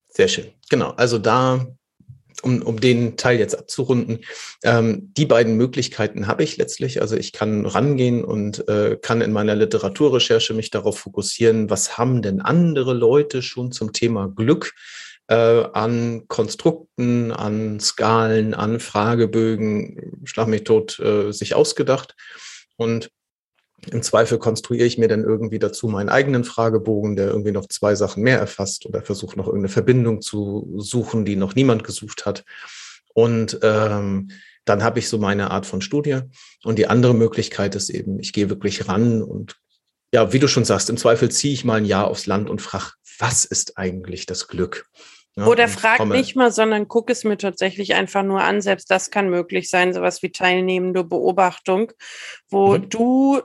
[0.07, 0.53] Sehr schön.
[0.69, 0.91] Genau.
[0.91, 1.65] Also da
[2.41, 4.19] um, um den Teil jetzt abzurunden,
[4.63, 7.01] ähm, die beiden Möglichkeiten habe ich letztlich.
[7.01, 12.21] Also ich kann rangehen und äh, kann in meiner Literaturrecherche mich darauf fokussieren, was haben
[12.21, 14.73] denn andere Leute schon zum Thema Glück
[15.27, 22.15] äh, an Konstrukten, an Skalen, an Fragebögen, schlag mich tot, äh, sich ausgedacht.
[22.75, 23.11] Und
[23.89, 27.95] im Zweifel konstruiere ich mir dann irgendwie dazu meinen eigenen Fragebogen, der irgendwie noch zwei
[27.95, 32.43] Sachen mehr erfasst oder versuche noch irgendeine Verbindung zu suchen, die noch niemand gesucht hat.
[33.13, 34.29] Und ähm,
[34.65, 36.19] dann habe ich so meine Art von Studie.
[36.63, 39.57] Und die andere Möglichkeit ist eben, ich gehe wirklich ran und
[40.13, 42.61] ja, wie du schon sagst, im Zweifel ziehe ich mal ein Jahr aufs Land und
[42.61, 44.85] frage, was ist eigentlich das Glück?
[45.37, 48.61] Ja, Oder frag nicht mal, sondern guck es mir tatsächlich einfach nur an.
[48.61, 51.93] Selbst das kann möglich sein, sowas wie teilnehmende Beobachtung,
[52.49, 52.89] wo mhm.
[52.89, 53.41] du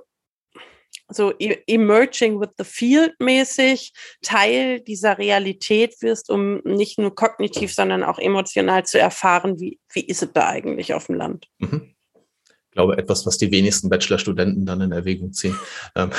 [1.08, 3.92] so e-, emerging with the field mäßig
[4.22, 10.06] Teil dieser Realität wirst, um nicht nur kognitiv, sondern auch emotional zu erfahren, wie, wie
[10.06, 11.48] ist es da eigentlich auf dem Land.
[11.58, 11.94] Mhm.
[12.14, 15.58] Ich glaube, etwas, was die wenigsten Bachelorstudenten dann in Erwägung ziehen,
[15.94, 16.10] ähm,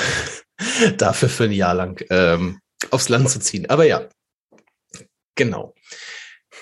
[0.96, 3.70] dafür für ein Jahr lang ähm, aufs Land zu ziehen.
[3.70, 4.08] Aber ja,
[5.36, 5.74] genau.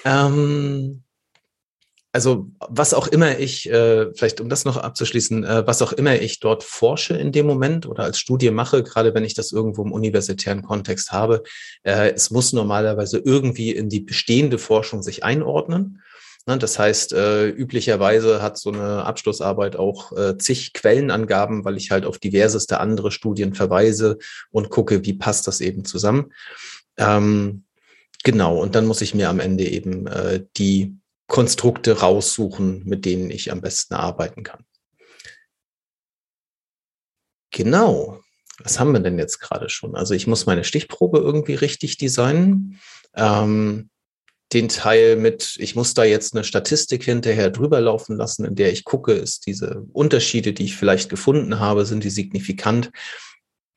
[0.04, 1.02] Ähm,
[2.16, 6.18] also was auch immer ich, äh, vielleicht um das noch abzuschließen, äh, was auch immer
[6.18, 9.84] ich dort forsche in dem Moment oder als Studie mache, gerade wenn ich das irgendwo
[9.84, 11.42] im universitären Kontext habe,
[11.82, 16.02] äh, es muss normalerweise irgendwie in die bestehende Forschung sich einordnen.
[16.46, 21.90] Ne, das heißt, äh, üblicherweise hat so eine Abschlussarbeit auch äh, zig Quellenangaben, weil ich
[21.90, 24.16] halt auf diverseste andere Studien verweise
[24.50, 26.32] und gucke, wie passt das eben zusammen.
[26.96, 27.64] Ähm,
[28.24, 30.96] genau, und dann muss ich mir am Ende eben äh, die
[31.26, 34.64] Konstrukte raussuchen, mit denen ich am besten arbeiten kann.
[37.50, 38.20] Genau.
[38.58, 39.96] Was haben wir denn jetzt gerade schon?
[39.96, 42.80] Also ich muss meine Stichprobe irgendwie richtig designen.
[43.14, 43.90] Ähm,
[44.52, 48.72] den Teil mit, ich muss da jetzt eine Statistik hinterher drüber laufen lassen, in der
[48.72, 52.92] ich gucke, ist diese Unterschiede, die ich vielleicht gefunden habe, sind die signifikant.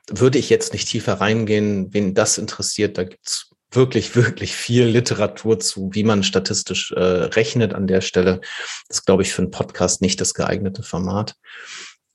[0.07, 5.59] Würde ich jetzt nicht tiefer reingehen, wen das interessiert, da gibt's wirklich, wirklich viel Literatur
[5.59, 8.41] zu, wie man statistisch äh, rechnet an der Stelle.
[8.87, 11.35] Das ist, glaube ich, für einen Podcast nicht das geeignete Format.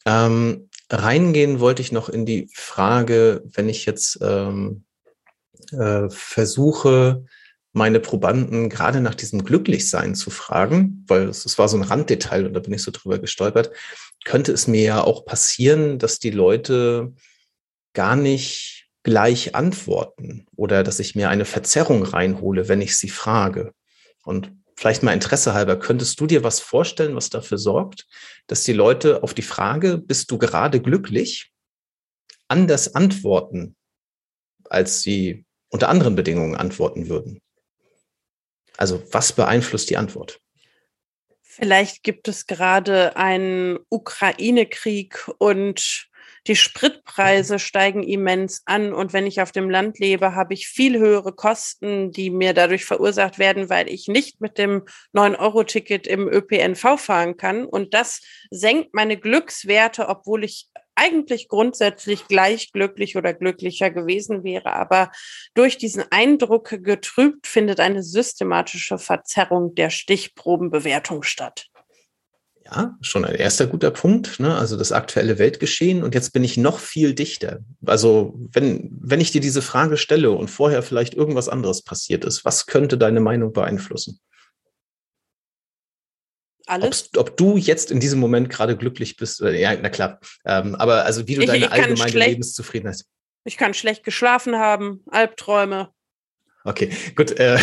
[0.07, 4.85] Ähm, reingehen wollte ich noch in die Frage, wenn ich jetzt ähm,
[5.73, 7.25] äh, versuche,
[7.73, 12.47] meine Probanden gerade nach diesem Glücklichsein zu fragen, weil es, es war so ein Randdetail
[12.47, 13.71] und da bin ich so drüber gestolpert,
[14.25, 17.13] könnte es mir ja auch passieren, dass die Leute
[17.93, 18.74] gar nicht
[19.05, 23.73] gleich antworten oder dass ich mir eine Verzerrung reinhole, wenn ich sie frage.
[24.25, 28.07] Und vielleicht mal Interesse halber, könntest du dir was vorstellen, was dafür sorgt,
[28.47, 31.53] dass die Leute auf die Frage, bist du gerade glücklich,
[32.49, 33.77] anders antworten,
[34.69, 37.41] als sie unter anderen Bedingungen antworten würden?
[38.77, 40.41] Also was beeinflusst die Antwort?
[41.43, 46.09] Vielleicht gibt es gerade einen Ukraine-Krieg und
[46.47, 50.99] die Spritpreise steigen immens an und wenn ich auf dem Land lebe, habe ich viel
[50.99, 54.83] höhere Kosten, die mir dadurch verursacht werden, weil ich nicht mit dem
[55.15, 57.65] 9-Euro-Ticket im ÖPNV fahren kann.
[57.65, 64.75] Und das senkt meine Glückswerte, obwohl ich eigentlich grundsätzlich gleich glücklich oder glücklicher gewesen wäre.
[64.75, 65.11] Aber
[65.55, 71.69] durch diesen Eindruck getrübt findet eine systematische Verzerrung der Stichprobenbewertung statt.
[72.67, 74.57] Ja, schon ein erster guter Punkt, ne?
[74.57, 76.03] also das aktuelle Weltgeschehen.
[76.03, 77.61] Und jetzt bin ich noch viel dichter.
[77.85, 82.45] Also wenn, wenn ich dir diese Frage stelle und vorher vielleicht irgendwas anderes passiert ist,
[82.45, 84.19] was könnte deine Meinung beeinflussen?
[86.67, 87.11] Alles?
[87.15, 90.19] Ob, ob du jetzt in diesem Moment gerade glücklich bist, ja, na klar.
[90.47, 93.05] Ähm, aber also wie du ich, deine ich allgemeine Lebenszufriedenheit.
[93.45, 95.91] Ich kann schlecht geschlafen haben, Albträume.
[96.67, 97.39] Okay, gut.
[97.39, 97.59] Äh,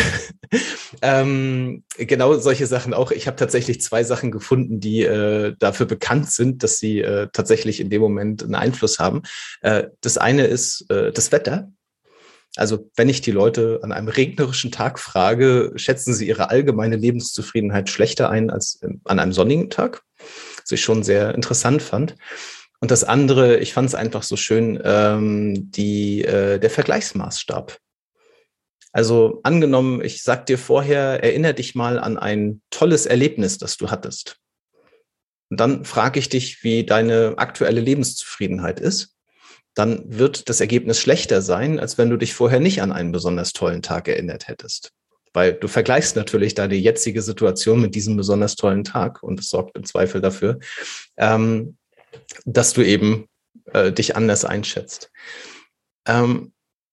[1.02, 3.10] ähm, genau solche Sachen auch.
[3.10, 7.80] Ich habe tatsächlich zwei Sachen gefunden, die äh, dafür bekannt sind, dass sie äh, tatsächlich
[7.80, 9.22] in dem Moment einen Einfluss haben.
[9.60, 11.72] Äh, das eine ist äh, das Wetter.
[12.54, 17.88] Also wenn ich die Leute an einem regnerischen Tag frage, schätzen sie ihre allgemeine Lebenszufriedenheit
[17.88, 20.02] schlechter ein als an einem sonnigen Tag,
[20.60, 22.14] was ich schon sehr interessant fand.
[22.80, 27.78] Und das andere, ich fand es einfach so schön, ähm, die, äh, der Vergleichsmaßstab.
[28.92, 33.90] Also angenommen, ich sag dir vorher, erinnere dich mal an ein tolles Erlebnis, das du
[33.90, 34.36] hattest.
[35.50, 39.12] Und dann frage ich dich, wie deine aktuelle Lebenszufriedenheit ist
[39.74, 43.52] dann wird das Ergebnis schlechter sein, als wenn du dich vorher nicht an einen besonders
[43.52, 44.92] tollen Tag erinnert hättest.
[45.32, 49.76] Weil du vergleichst natürlich deine jetzige Situation mit diesem besonders tollen Tag und es sorgt
[49.76, 50.58] im Zweifel dafür,
[51.16, 51.78] ähm,
[52.44, 53.28] dass du eben
[53.72, 55.10] äh, dich anders einschätzt.
[56.06, 56.52] Ähm,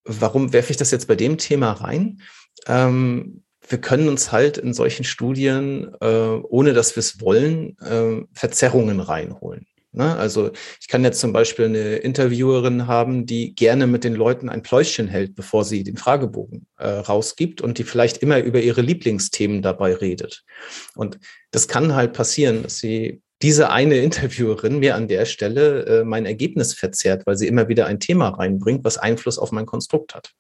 [0.10, 2.22] warum werfe ich das jetzt bei dem Thema rein?
[2.68, 8.26] Ähm, wir können uns halt in solchen Studien, äh, ohne dass wir es wollen, äh,
[8.34, 9.68] Verzerrungen reinholen.
[9.92, 10.16] Ne?
[10.16, 14.62] Also ich kann jetzt zum Beispiel eine Interviewerin haben, die gerne mit den Leuten ein
[14.62, 19.62] Pläuschen hält, bevor sie den Fragebogen äh, rausgibt und die vielleicht immer über ihre Lieblingsthemen
[19.62, 20.44] dabei redet.
[20.96, 21.20] Und
[21.52, 26.26] das kann halt passieren, dass sie diese eine Interviewerin mir an der Stelle äh, mein
[26.26, 30.34] Ergebnis verzerrt, weil sie immer wieder ein Thema reinbringt, was Einfluss auf mein Konstrukt hat.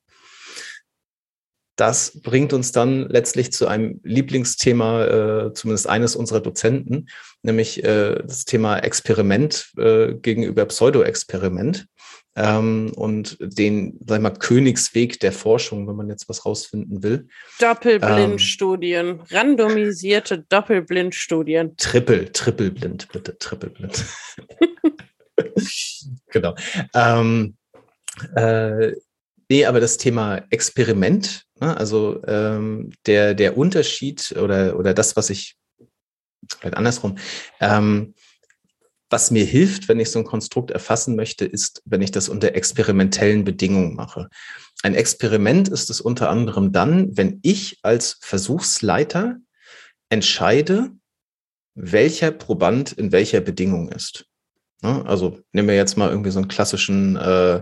[1.77, 7.07] Das bringt uns dann letztlich zu einem Lieblingsthema, äh, zumindest eines unserer Dozenten,
[7.41, 11.87] nämlich äh, das Thema Experiment äh, gegenüber Pseudo-Experiment
[12.35, 17.27] ähm, und den, sag ich mal, Königsweg der Forschung, wenn man jetzt was rausfinden will.
[17.59, 21.75] Doppelblindstudien, ähm, randomisierte Doppelblindstudien.
[21.77, 24.05] Triple, trippelblind, bitte, trippelblind.
[26.31, 26.55] genau.
[26.93, 27.55] Ähm,
[28.35, 28.93] äh,
[29.51, 35.31] Nee, aber das Thema Experiment, ne, also ähm, der, der Unterschied oder, oder das, was
[35.31, 35.57] ich,
[36.59, 37.17] vielleicht andersrum,
[37.59, 38.13] ähm,
[39.09, 42.55] was mir hilft, wenn ich so ein Konstrukt erfassen möchte, ist, wenn ich das unter
[42.55, 44.29] experimentellen Bedingungen mache.
[44.83, 49.37] Ein Experiment ist es unter anderem dann, wenn ich als Versuchsleiter
[50.09, 50.91] entscheide,
[51.75, 54.25] welcher Proband in welcher Bedingung ist.
[54.81, 57.61] Ne, also nehmen wir jetzt mal irgendwie so einen klassischen äh,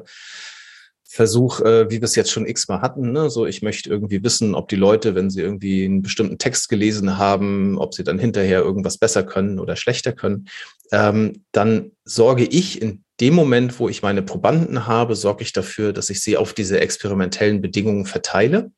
[1.09, 3.11] Versuch, äh, wie wir es jetzt schon x-mal hatten.
[3.13, 3.29] Ne?
[3.29, 7.17] So, ich möchte irgendwie wissen, ob die Leute, wenn sie irgendwie einen bestimmten Text gelesen
[7.17, 10.49] haben, ob sie dann hinterher irgendwas besser können oder schlechter können.
[10.91, 15.93] Ähm, dann sorge ich in dem Moment, wo ich meine Probanden habe, sorge ich dafür,
[15.93, 18.71] dass ich sie auf diese experimentellen Bedingungen verteile.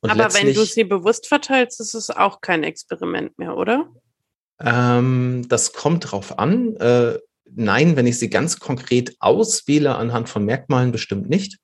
[0.00, 3.88] Und Aber wenn du sie bewusst verteilst, ist es auch kein Experiment mehr, oder?
[4.60, 6.76] Ähm, das kommt drauf an.
[6.76, 7.18] Äh,
[7.54, 11.58] Nein, wenn ich sie ganz konkret auswähle anhand von Merkmalen, bestimmt nicht.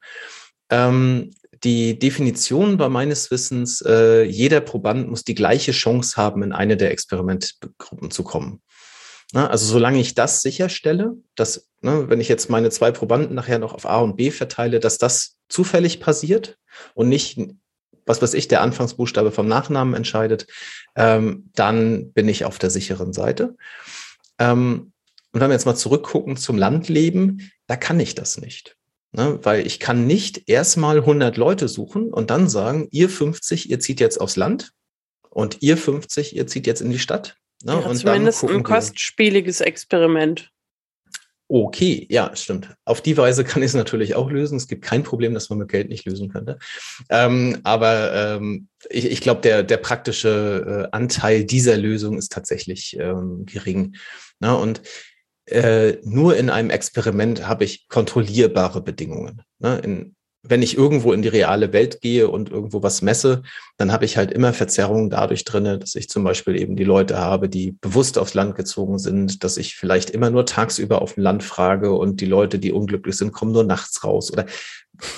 [0.70, 1.30] Ähm,
[1.62, 6.76] die Definition war meines Wissens, äh, jeder Proband muss die gleiche Chance haben, in eine
[6.76, 8.60] der Experimentgruppen zu kommen.
[9.32, 13.58] Na, also solange ich das sicherstelle, dass, ne, wenn ich jetzt meine zwei Probanden nachher
[13.58, 16.56] noch auf A und B verteile, dass das zufällig passiert
[16.94, 17.40] und nicht,
[18.06, 20.46] was weiß ich, der Anfangsbuchstabe vom Nachnamen entscheidet,
[20.94, 23.56] ähm, dann bin ich auf der sicheren Seite.
[24.38, 24.92] Ähm,
[25.34, 28.76] und wenn wir jetzt mal zurückgucken zum Landleben, da kann ich das nicht.
[29.10, 29.40] Ne?
[29.42, 33.98] Weil ich kann nicht erstmal 100 Leute suchen und dann sagen, ihr 50, ihr zieht
[33.98, 34.70] jetzt aufs Land
[35.30, 37.36] und ihr 50, ihr zieht jetzt in die Stadt.
[37.64, 37.72] Ne?
[37.72, 40.52] Ja, und zumindest ein kostspieliges Experiment.
[41.48, 42.72] Okay, ja, stimmt.
[42.84, 44.56] Auf die Weise kann ich es natürlich auch lösen.
[44.56, 46.58] Es gibt kein Problem, dass man mit Geld nicht lösen könnte.
[47.10, 52.96] Ähm, aber ähm, ich, ich glaube, der, der praktische äh, Anteil dieser Lösung ist tatsächlich
[53.00, 53.96] ähm, gering.
[54.38, 54.80] Na, und
[55.46, 59.42] äh, nur in einem Experiment habe ich kontrollierbare Bedingungen.
[59.58, 59.78] Ne?
[59.78, 63.42] In, wenn ich irgendwo in die reale Welt gehe und irgendwo was messe,
[63.78, 67.18] dann habe ich halt immer Verzerrungen dadurch drinne, dass ich zum Beispiel eben die Leute
[67.18, 71.22] habe, die bewusst aufs Land gezogen sind, dass ich vielleicht immer nur tagsüber auf dem
[71.22, 74.44] Land frage und die Leute, die unglücklich sind, kommen nur nachts raus oder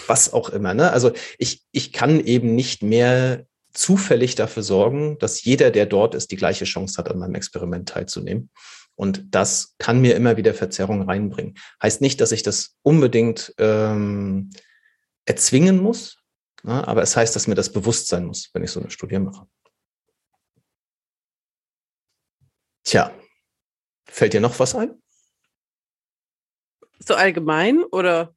[0.06, 0.74] was auch immer.
[0.74, 0.92] Ne?
[0.92, 6.30] Also ich, ich kann eben nicht mehr zufällig dafür sorgen, dass jeder, der dort ist,
[6.30, 8.48] die gleiche Chance hat, an meinem Experiment teilzunehmen.
[8.96, 11.56] Und das kann mir immer wieder Verzerrungen reinbringen.
[11.82, 14.50] Heißt nicht, dass ich das unbedingt ähm,
[15.26, 16.22] erzwingen muss,
[16.62, 16.86] ne?
[16.88, 19.46] aber es heißt, dass mir das bewusst sein muss, wenn ich so eine Studie mache.
[22.84, 23.12] Tja,
[24.08, 25.02] fällt dir noch was ein?
[26.98, 28.34] So allgemein oder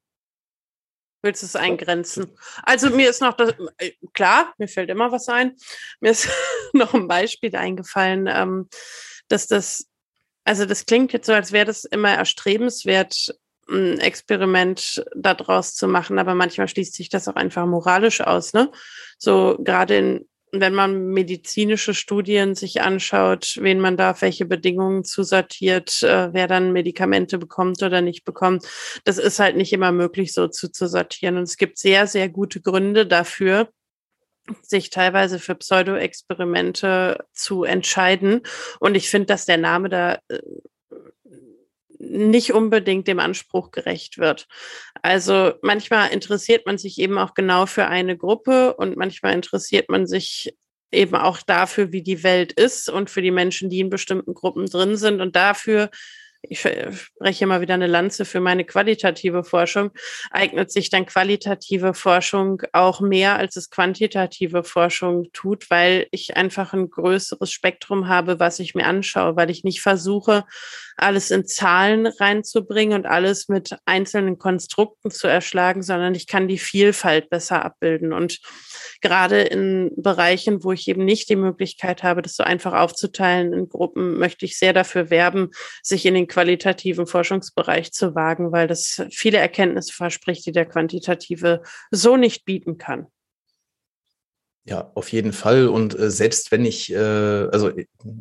[1.22, 2.36] willst du es eingrenzen?
[2.62, 5.56] Also mir ist noch das, äh, klar, mir fällt immer was ein.
[6.00, 6.28] Mir ist
[6.72, 8.68] noch ein Beispiel eingefallen, ähm,
[9.28, 9.89] dass das,
[10.44, 13.34] also das klingt jetzt so, als wäre das immer erstrebenswert,
[13.68, 18.70] ein Experiment daraus zu machen, aber manchmal schließt sich das auch einfach moralisch aus, ne?
[19.16, 25.04] So gerade in, wenn man medizinische Studien sich anschaut, wen man da auf welche Bedingungen
[25.04, 28.66] zusortiert, äh, wer dann Medikamente bekommt oder nicht bekommt,
[29.04, 31.36] das ist halt nicht immer möglich so zuzusortieren.
[31.36, 33.68] Und es gibt sehr, sehr gute Gründe dafür,
[34.62, 38.42] sich teilweise für Pseudo-Experimente zu entscheiden.
[38.78, 40.40] Und ich finde, dass der Name da äh,
[41.98, 44.48] nicht unbedingt dem Anspruch gerecht wird.
[45.02, 50.06] Also manchmal interessiert man sich eben auch genau für eine Gruppe und manchmal interessiert man
[50.06, 50.54] sich
[50.90, 54.66] eben auch dafür, wie die Welt ist und für die Menschen, die in bestimmten Gruppen
[54.66, 55.90] drin sind und dafür,
[56.42, 59.90] ich spreche immer wieder eine Lanze für meine qualitative Forschung,
[60.30, 66.72] eignet sich dann qualitative Forschung auch mehr, als es quantitative Forschung tut, weil ich einfach
[66.72, 70.44] ein größeres Spektrum habe, was ich mir anschaue, weil ich nicht versuche,
[70.96, 76.58] alles in Zahlen reinzubringen und alles mit einzelnen Konstrukten zu erschlagen, sondern ich kann die
[76.58, 78.12] Vielfalt besser abbilden.
[78.12, 78.40] Und
[79.00, 83.68] gerade in Bereichen, wo ich eben nicht die Möglichkeit habe, das so einfach aufzuteilen in
[83.68, 85.50] Gruppen, möchte ich sehr dafür werben,
[85.82, 91.62] sich in den qualitativen Forschungsbereich zu wagen, weil das viele Erkenntnisse verspricht, die der quantitative
[91.90, 93.08] so nicht bieten kann.
[94.64, 95.68] Ja, auf jeden Fall.
[95.68, 97.72] Und äh, selbst wenn ich, äh, also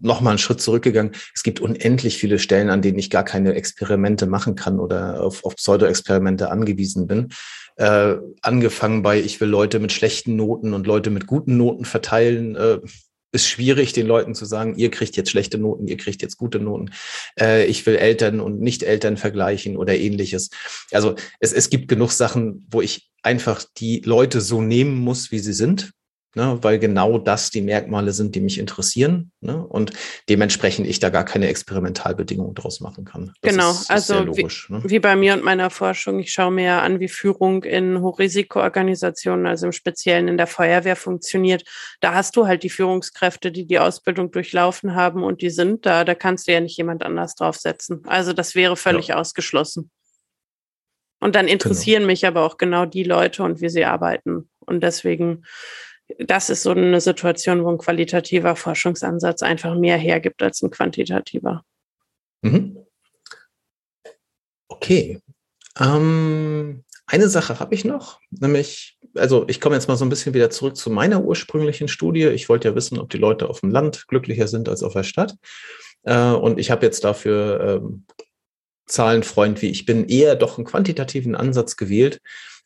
[0.01, 3.53] noch mal einen Schritt zurückgegangen, es gibt unendlich viele Stellen, an denen ich gar keine
[3.53, 7.29] Experimente machen kann oder auf, auf Pseudo-Experimente angewiesen bin.
[7.75, 12.55] Äh, angefangen bei, ich will Leute mit schlechten Noten und Leute mit guten Noten verteilen.
[12.55, 12.79] Äh,
[13.31, 16.59] ist schwierig, den Leuten zu sagen, ihr kriegt jetzt schlechte Noten, ihr kriegt jetzt gute
[16.59, 16.91] Noten.
[17.39, 20.49] Äh, ich will Eltern und Nicht-Eltern vergleichen oder ähnliches.
[20.91, 25.39] Also es, es gibt genug Sachen, wo ich einfach die Leute so nehmen muss, wie
[25.39, 25.91] sie sind
[26.35, 29.91] ne, weil genau das die Merkmale sind, die mich interessieren ne, und
[30.27, 33.33] dementsprechend ich da gar keine Experimentalbedingungen draus machen kann.
[33.41, 34.81] Das genau, ist, ist also logisch, wie, ne?
[34.85, 39.67] wie, bei mir und meiner Forschung, ich schaue mir an, wie Führung in Hochrisikoorganisationen, also
[39.67, 41.63] im Speziellen in der Feuerwehr funktioniert.
[41.99, 46.03] Da hast du halt die Führungskräfte, die die Ausbildung durchlaufen haben und die sind da,
[46.03, 48.03] da kannst du ja nicht jemand anders draufsetzen.
[48.05, 49.17] Also das wäre völlig ja.
[49.17, 49.89] ausgeschlossen.
[51.19, 52.11] Und dann interessieren genau.
[52.11, 54.49] mich aber auch genau die Leute und wie sie arbeiten.
[54.59, 55.43] Und deswegen
[56.17, 61.63] das ist so eine Situation, wo ein qualitativer Forschungsansatz einfach mehr hergibt als ein quantitativer.
[62.41, 62.77] Mhm.
[64.67, 65.21] Okay.
[65.79, 70.33] Ähm, eine Sache habe ich noch, nämlich, also ich komme jetzt mal so ein bisschen
[70.33, 72.27] wieder zurück zu meiner ursprünglichen Studie.
[72.27, 75.03] Ich wollte ja wissen, ob die Leute auf dem Land glücklicher sind als auf der
[75.03, 75.35] Stadt.
[76.03, 78.05] Äh, und ich habe jetzt dafür ähm,
[78.85, 82.19] Zahlenfreund wie ich bin eher doch einen quantitativen Ansatz gewählt,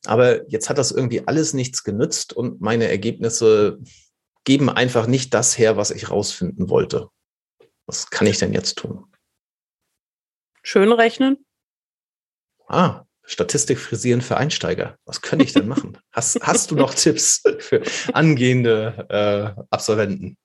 [0.06, 3.80] aber jetzt hat das irgendwie alles nichts genützt und meine Ergebnisse
[4.44, 7.10] geben einfach nicht das her, was ich rausfinden wollte.
[7.86, 9.06] Was kann ich denn jetzt tun?
[10.62, 11.46] Schön rechnen.
[12.68, 14.98] Ah, Statistik frisieren für Einsteiger.
[15.06, 15.98] Was könnte ich denn machen?
[16.12, 17.82] Hast, hast du noch Tipps für
[18.14, 20.38] angehende äh, Absolventen?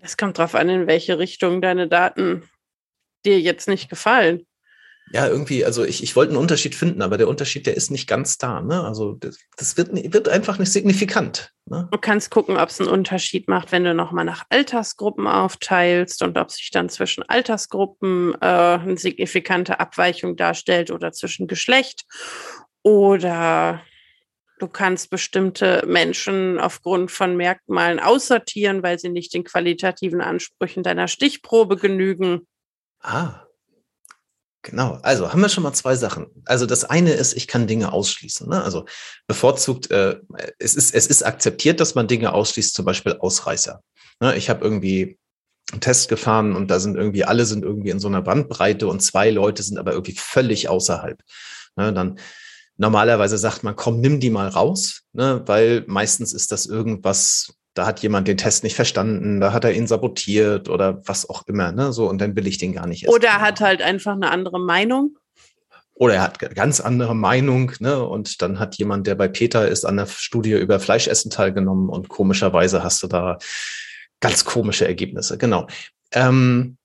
[0.00, 2.48] Es kommt darauf an, in welche Richtung deine Daten
[3.24, 4.46] dir jetzt nicht gefallen.
[5.10, 8.08] Ja, irgendwie, also ich, ich wollte einen Unterschied finden, aber der Unterschied, der ist nicht
[8.08, 8.62] ganz da.
[8.62, 8.82] Ne?
[8.82, 11.52] Also das, das wird, wird einfach nicht signifikant.
[11.66, 11.88] Ne?
[11.92, 16.38] Du kannst gucken, ob es einen Unterschied macht, wenn du nochmal nach Altersgruppen aufteilst und
[16.38, 22.04] ob sich dann zwischen Altersgruppen äh, eine signifikante Abweichung darstellt oder zwischen Geschlecht.
[22.82, 23.82] Oder
[24.58, 31.08] du kannst bestimmte Menschen aufgrund von Merkmalen aussortieren, weil sie nicht den qualitativen Ansprüchen deiner
[31.08, 32.46] Stichprobe genügen.
[33.00, 33.46] Ah,
[34.62, 36.26] Genau, also haben wir schon mal zwei Sachen.
[36.44, 38.48] Also das eine ist, ich kann Dinge ausschließen.
[38.48, 38.62] Ne?
[38.62, 38.84] Also
[39.26, 40.20] bevorzugt, äh,
[40.58, 43.82] es, ist, es ist akzeptiert, dass man Dinge ausschließt, zum Beispiel Ausreißer.
[44.20, 44.36] Ne?
[44.36, 45.18] Ich habe irgendwie
[45.72, 49.02] einen Test gefahren und da sind irgendwie, alle sind irgendwie in so einer Bandbreite und
[49.02, 51.20] zwei Leute sind aber irgendwie völlig außerhalb.
[51.74, 51.92] Ne?
[51.92, 52.20] Dann
[52.76, 55.42] normalerweise sagt man, komm, nimm die mal raus, ne?
[55.46, 59.72] weil meistens ist das irgendwas, da hat jemand den Test nicht verstanden, da hat er
[59.72, 61.92] ihn sabotiert oder was auch immer, ne?
[61.92, 63.08] So, und dann will ich den gar nicht.
[63.08, 65.16] Oder er hat halt einfach eine andere Meinung.
[65.94, 68.02] Oder er hat ganz andere Meinung, ne?
[68.02, 72.08] Und dann hat jemand, der bei Peter ist, an der Studie über Fleischessen teilgenommen und
[72.08, 73.38] komischerweise hast du da
[74.20, 75.38] ganz komische Ergebnisse.
[75.38, 75.66] Genau.
[76.12, 76.76] Ähm,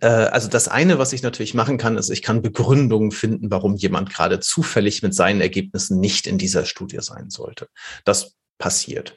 [0.00, 3.76] äh, also das eine, was ich natürlich machen kann, ist, ich kann Begründungen finden, warum
[3.76, 7.68] jemand gerade zufällig mit seinen Ergebnissen nicht in dieser Studie sein sollte.
[8.04, 9.16] Das passiert.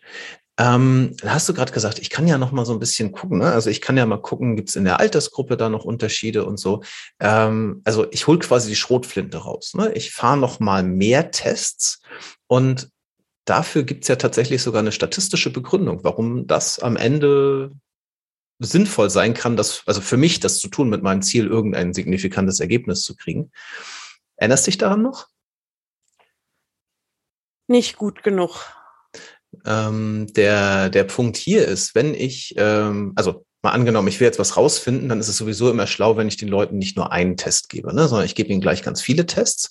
[0.57, 3.39] Ähm, hast du gerade gesagt, ich kann ja noch mal so ein bisschen gucken.
[3.39, 3.51] Ne?
[3.51, 6.57] Also ich kann ja mal gucken, gibt es in der Altersgruppe da noch Unterschiede und
[6.57, 6.83] so.
[7.19, 9.73] Ähm, also ich hole quasi die Schrotflinte raus.
[9.73, 9.91] Ne?
[9.93, 12.01] Ich fahre noch mal mehr Tests
[12.47, 12.89] und
[13.45, 17.71] dafür gibt es ja tatsächlich sogar eine statistische Begründung, warum das am Ende
[18.59, 22.59] sinnvoll sein kann, das, also für mich das zu tun, mit meinem Ziel irgendein signifikantes
[22.59, 23.51] Ergebnis zu kriegen.
[24.35, 25.27] Erinnerst dich daran noch?
[27.67, 28.80] Nicht gut genug
[29.65, 34.39] ähm, der, der Punkt hier ist, wenn ich, ähm, also mal angenommen, ich will jetzt
[34.39, 37.37] was rausfinden, dann ist es sowieso immer schlau, wenn ich den Leuten nicht nur einen
[37.37, 39.69] Test gebe, ne, sondern ich gebe ihnen gleich ganz viele Tests.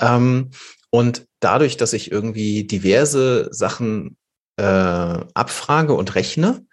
[0.00, 0.50] Ähm,
[0.90, 4.16] und dadurch, dass ich irgendwie diverse Sachen
[4.56, 6.64] äh, abfrage und rechne,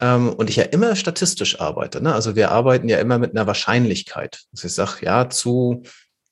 [0.00, 2.14] ähm, und ich ja immer statistisch arbeite, ne?
[2.14, 4.44] also wir arbeiten ja immer mit einer Wahrscheinlichkeit.
[4.52, 5.82] Also ich sage, ja, zu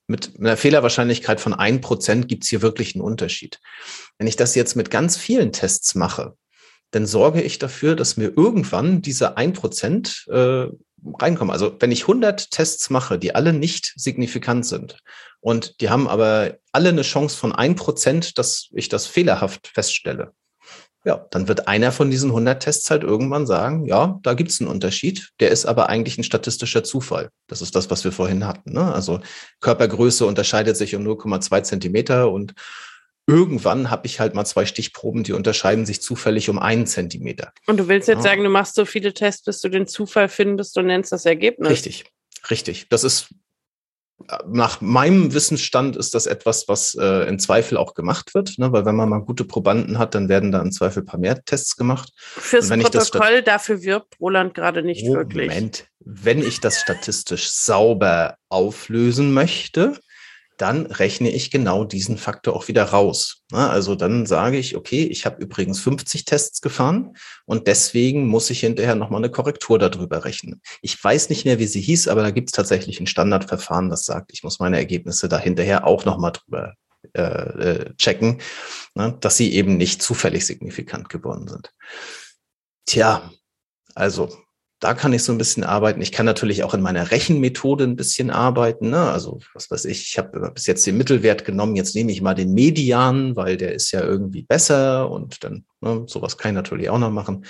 [0.09, 3.61] mit einer Fehlerwahrscheinlichkeit von ein Prozent gibt es hier wirklich einen Unterschied.
[4.19, 6.35] Wenn ich das jetzt mit ganz vielen Tests mache,
[6.91, 10.67] dann sorge ich dafür, dass mir irgendwann diese ein Prozent äh,
[11.21, 11.53] reinkommen.
[11.53, 14.99] Also wenn ich 100 Tests mache, die alle nicht signifikant sind
[15.41, 20.33] und die haben aber alle eine Chance von ein Prozent, dass ich das fehlerhaft feststelle,
[21.09, 24.61] ja, dann wird einer von diesen 100 Tests halt irgendwann sagen, ja, da gibt es
[24.61, 25.31] einen Unterschied.
[25.41, 27.31] Der ist aber eigentlich ein statistischer Zufall.
[27.47, 28.75] Das ist das, was wir vorhin hatten.
[28.75, 28.93] Ne?
[28.93, 29.21] Also
[29.63, 32.53] Körpergröße unterscheidet sich um 0,2 Zentimeter und
[33.27, 37.55] irgendwann habe ich halt mal zwei Stichproben, die unterscheiden sich zufällig um einen Zentimeter.
[37.67, 38.25] Und du willst jetzt ja.
[38.25, 41.71] sagen, du machst so viele Tests, bis du den Zufall findest und nennst das Ergebnis.
[41.71, 42.05] Richtig,
[42.51, 42.91] richtig.
[42.91, 43.31] Das ist
[44.47, 48.73] nach meinem Wissensstand ist das etwas, was äh, in Zweifel auch gemacht wird, ne?
[48.73, 51.45] weil wenn man mal gute Probanden hat, dann werden da im Zweifel ein paar mehr
[51.45, 52.13] Tests gemacht.
[52.17, 55.19] Fürs Protokoll, dafür wirbt Roland gerade nicht Moment.
[55.19, 55.49] wirklich.
[55.49, 59.99] Moment, wenn ich das statistisch sauber auflösen möchte,
[60.59, 63.43] dann rechne ich genau diesen Faktor auch wieder raus.
[63.53, 68.61] Also dann sage ich, okay, ich habe übrigens 50 Tests gefahren und deswegen muss ich
[68.61, 70.61] hinterher nochmal eine Korrektur darüber rechnen.
[70.83, 74.05] Ich weiß nicht mehr, wie sie hieß, aber da gibt es tatsächlich ein Standardverfahren, das
[74.05, 76.75] sagt, ich muss meine Ergebnisse da hinterher auch nochmal drüber
[77.15, 78.41] äh, äh, checken,
[78.95, 81.73] ne, dass sie eben nicht zufällig signifikant geworden sind.
[82.87, 83.31] Tja,
[83.95, 84.37] also
[84.81, 86.01] da kann ich so ein bisschen arbeiten.
[86.01, 88.91] Ich kann natürlich auch in meiner Rechenmethode ein bisschen arbeiten.
[88.91, 89.11] Ne?
[89.11, 92.35] Also was weiß ich, ich habe bis jetzt den Mittelwert genommen, jetzt nehme ich mal
[92.35, 96.91] den Median, weil der ist ja irgendwie besser und dann ne, sowas kann ich natürlich
[96.91, 97.45] auch noch machen.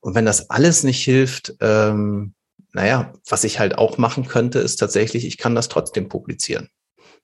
[0.00, 2.34] Und wenn das alles nicht hilft, ähm,
[2.72, 6.68] naja, was ich halt auch machen könnte, ist tatsächlich, ich kann das trotzdem publizieren.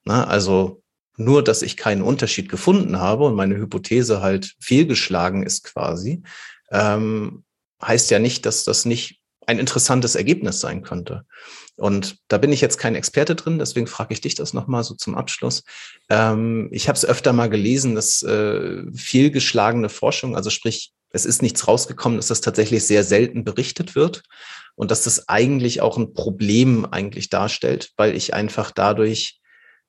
[0.04, 0.26] Ne?
[0.26, 0.82] Also
[1.16, 6.22] nur, dass ich keinen Unterschied gefunden habe und meine Hypothese halt fehlgeschlagen ist quasi,
[6.70, 7.43] ähm,
[7.86, 11.24] heißt ja nicht, dass das nicht ein interessantes Ergebnis sein könnte.
[11.76, 14.94] Und da bin ich jetzt kein Experte drin, deswegen frage ich dich das nochmal so
[14.94, 15.64] zum Abschluss.
[16.08, 21.42] Ähm, ich habe es öfter mal gelesen, dass äh, fehlgeschlagene Forschung, also sprich, es ist
[21.42, 24.22] nichts rausgekommen, dass das tatsächlich sehr selten berichtet wird
[24.74, 29.40] und dass das eigentlich auch ein Problem eigentlich darstellt, weil ich einfach dadurch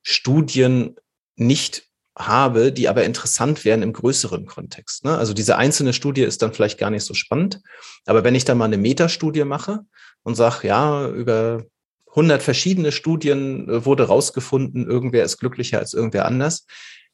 [0.04, 0.96] Studien
[1.36, 1.88] nicht
[2.18, 5.03] habe, die aber interessant wären im größeren Kontext.
[5.03, 5.18] Ne?
[5.18, 7.61] Also diese einzelne Studie ist dann vielleicht gar nicht so spannend.
[8.05, 9.82] Aber wenn ich da mal eine Metastudie mache
[10.24, 11.63] und sage, ja, über
[12.09, 16.66] 100 verschiedene Studien äh, wurde rausgefunden, irgendwer ist glücklicher als irgendwer anders,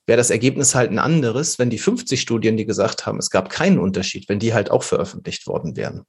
[0.06, 3.50] wäre das Ergebnis halt ein anderes, wenn die 50 Studien, die gesagt haben, es gab
[3.50, 6.04] keinen Unterschied, wenn die halt auch veröffentlicht worden wären.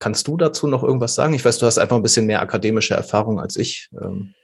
[0.00, 1.34] Kannst du dazu noch irgendwas sagen?
[1.34, 3.88] Ich weiß, du hast einfach ein bisschen mehr akademische Erfahrung als ich.
[4.00, 4.34] Ähm.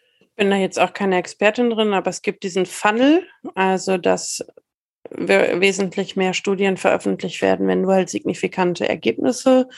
[0.40, 4.42] Ich bin da jetzt auch keine Expertin drin, aber es gibt diesen Funnel, also dass
[5.10, 9.68] wesentlich mehr Studien veröffentlicht werden, wenn du halt signifikante Ergebnisse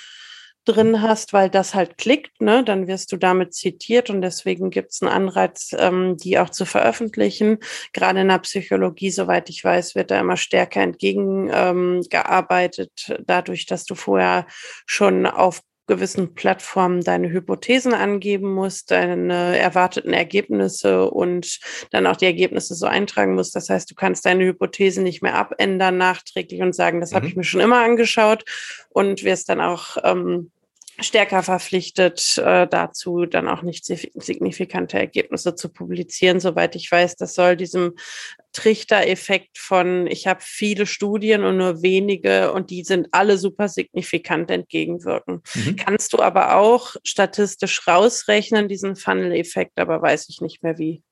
[0.65, 4.93] drin hast, weil das halt klickt, ne, dann wirst du damit zitiert und deswegen gibt
[4.93, 7.59] es einen Anreiz, ähm, die auch zu veröffentlichen.
[7.93, 13.85] Gerade in der Psychologie, soweit ich weiß, wird da immer stärker entgegengearbeitet, ähm, dadurch, dass
[13.85, 14.47] du vorher
[14.87, 15.61] schon auf
[15.93, 22.87] gewissen Plattformen deine Hypothesen angeben musst, deine erwarteten Ergebnisse und dann auch die Ergebnisse so
[22.87, 23.55] eintragen musst.
[23.55, 27.17] Das heißt, du kannst deine Hypothesen nicht mehr abändern nachträglich und sagen, das mhm.
[27.17, 28.45] habe ich mir schon immer angeschaut
[28.89, 30.51] und wirst dann auch ähm,
[31.01, 36.41] stärker verpflichtet äh, dazu, dann auch nicht signifikante Ergebnisse zu publizieren.
[36.41, 37.95] Soweit ich weiß, das soll diesem
[38.53, 44.51] Trichtereffekt von, ich habe viele Studien und nur wenige und die sind alle super signifikant
[44.51, 45.43] entgegenwirken.
[45.55, 45.77] Mhm.
[45.77, 51.03] Kannst du aber auch statistisch rausrechnen, diesen Funnel-Effekt, aber weiß ich nicht mehr wie.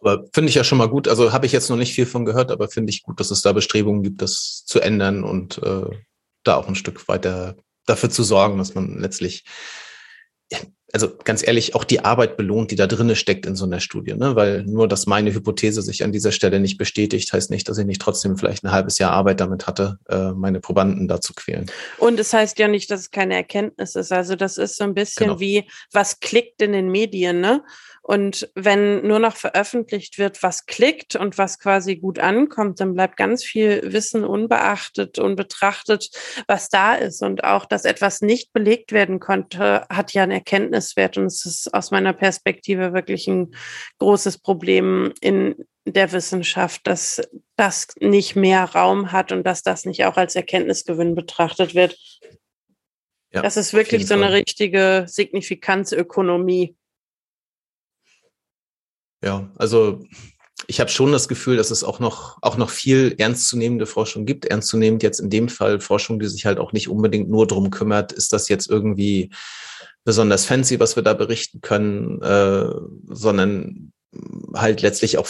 [0.00, 1.08] Aber finde ich ja schon mal gut.
[1.08, 3.42] Also habe ich jetzt noch nicht viel von gehört, aber finde ich gut, dass es
[3.42, 5.90] da Bestrebungen gibt, das zu ändern und äh,
[6.44, 9.44] da auch ein Stück weiter dafür zu sorgen, dass man letztlich,
[10.92, 14.14] also ganz ehrlich, auch die Arbeit belohnt, die da drinne steckt in so einer Studie.
[14.14, 14.36] Ne?
[14.36, 17.84] Weil nur, dass meine Hypothese sich an dieser Stelle nicht bestätigt, heißt nicht, dass ich
[17.84, 21.70] nicht trotzdem vielleicht ein halbes Jahr Arbeit damit hatte, äh, meine Probanden da zu quälen.
[21.98, 24.12] Und es heißt ja nicht, dass es keine Erkenntnis ist.
[24.12, 25.40] Also das ist so ein bisschen genau.
[25.40, 27.62] wie, was klickt in den Medien, ne?
[28.08, 33.18] Und wenn nur noch veröffentlicht wird, was klickt und was quasi gut ankommt, dann bleibt
[33.18, 36.08] ganz viel Wissen unbeachtet und betrachtet,
[36.46, 37.22] was da ist.
[37.22, 41.18] Und auch, dass etwas nicht belegt werden konnte, hat ja einen Erkenntniswert.
[41.18, 43.54] Und es ist aus meiner Perspektive wirklich ein
[43.98, 47.20] großes Problem in der Wissenschaft, dass
[47.56, 51.94] das nicht mehr Raum hat und dass das nicht auch als Erkenntnisgewinn betrachtet wird.
[53.34, 56.77] Ja, das ist wirklich so eine richtige Signifikanzökonomie.
[59.22, 60.00] Ja, also
[60.66, 64.44] ich habe schon das Gefühl, dass es auch noch, auch noch viel ernstzunehmende Forschung gibt.
[64.44, 68.12] Ernstzunehmend jetzt in dem Fall Forschung, die sich halt auch nicht unbedingt nur drum kümmert,
[68.12, 69.30] ist das jetzt irgendwie
[70.04, 72.70] besonders fancy, was wir da berichten können, äh,
[73.06, 73.92] sondern
[74.54, 75.28] halt letztlich auch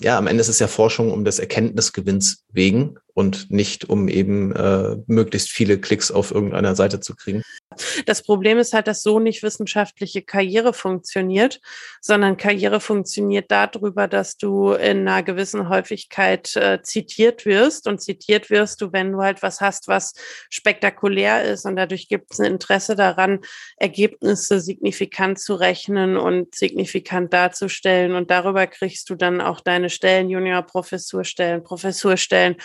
[0.00, 4.54] ja, am Ende ist es ja Forschung um des Erkenntnisgewinns wegen und nicht um eben
[4.54, 7.42] äh, möglichst viele Klicks auf irgendeiner Seite zu kriegen.
[8.04, 11.60] Das Problem ist halt, dass so nicht wissenschaftliche Karriere funktioniert,
[12.02, 17.88] sondern Karriere funktioniert darüber, dass du in einer gewissen Häufigkeit äh, zitiert wirst.
[17.88, 20.12] Und zitiert wirst du, wenn du halt was hast, was
[20.50, 21.64] spektakulär ist.
[21.64, 23.40] Und dadurch gibt es ein Interesse daran,
[23.78, 28.14] Ergebnisse signifikant zu rechnen und signifikant darzustellen.
[28.14, 32.56] Und darüber kriegst du dann auch deine Stellen, Junior-Professurstellen, Professurstellen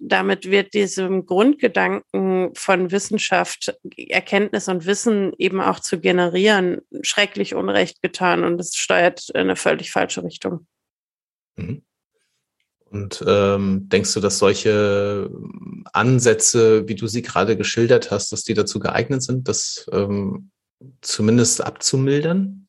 [0.00, 8.02] damit wird diesem Grundgedanken von Wissenschaft, Erkenntnis und Wissen eben auch zu generieren, schrecklich Unrecht
[8.02, 10.66] getan und es steuert in eine völlig falsche Richtung.
[11.56, 11.82] Mhm.
[12.90, 15.28] Und ähm, denkst du, dass solche
[15.92, 20.50] Ansätze, wie du sie gerade geschildert hast, dass die dazu geeignet sind, das ähm,
[21.00, 22.65] zumindest abzumildern?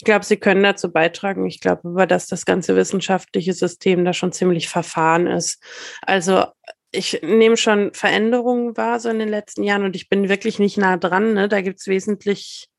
[0.00, 1.44] Ich glaube, sie können dazu beitragen.
[1.44, 5.62] Ich glaube aber, dass das ganze wissenschaftliche System da schon ziemlich verfahren ist.
[6.00, 6.46] Also
[6.90, 10.78] ich nehme schon Veränderungen wahr so in den letzten Jahren und ich bin wirklich nicht
[10.78, 11.34] nah dran.
[11.34, 11.48] Ne?
[11.50, 12.70] Da gibt es wesentlich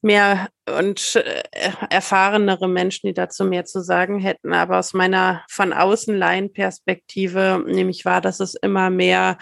[0.00, 1.42] mehr und äh,
[1.90, 4.52] erfahrenere Menschen, die dazu mehr zu sagen hätten.
[4.52, 9.38] Aber aus meiner von außen Laien-Perspektive nehme ich wahr, dass es immer mehr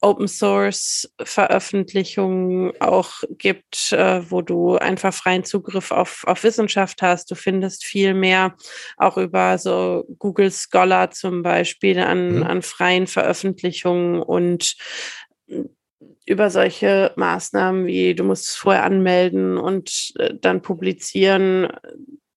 [0.00, 7.30] Open Source Veröffentlichungen auch gibt, äh, wo du einfach freien Zugriff auf, auf Wissenschaft hast.
[7.30, 8.56] Du findest viel mehr
[8.96, 12.42] auch über so Google Scholar zum Beispiel an, mhm.
[12.42, 14.76] an freien Veröffentlichungen und
[16.26, 21.68] über solche Maßnahmen wie du musst es vorher anmelden und äh, dann publizieren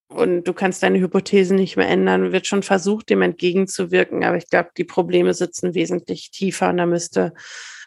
[0.10, 4.24] und du kannst deine Hypothesen nicht mehr ändern, wird schon versucht, dem entgegenzuwirken.
[4.24, 7.34] Aber ich glaube, die Probleme sitzen wesentlich tiefer und da müsste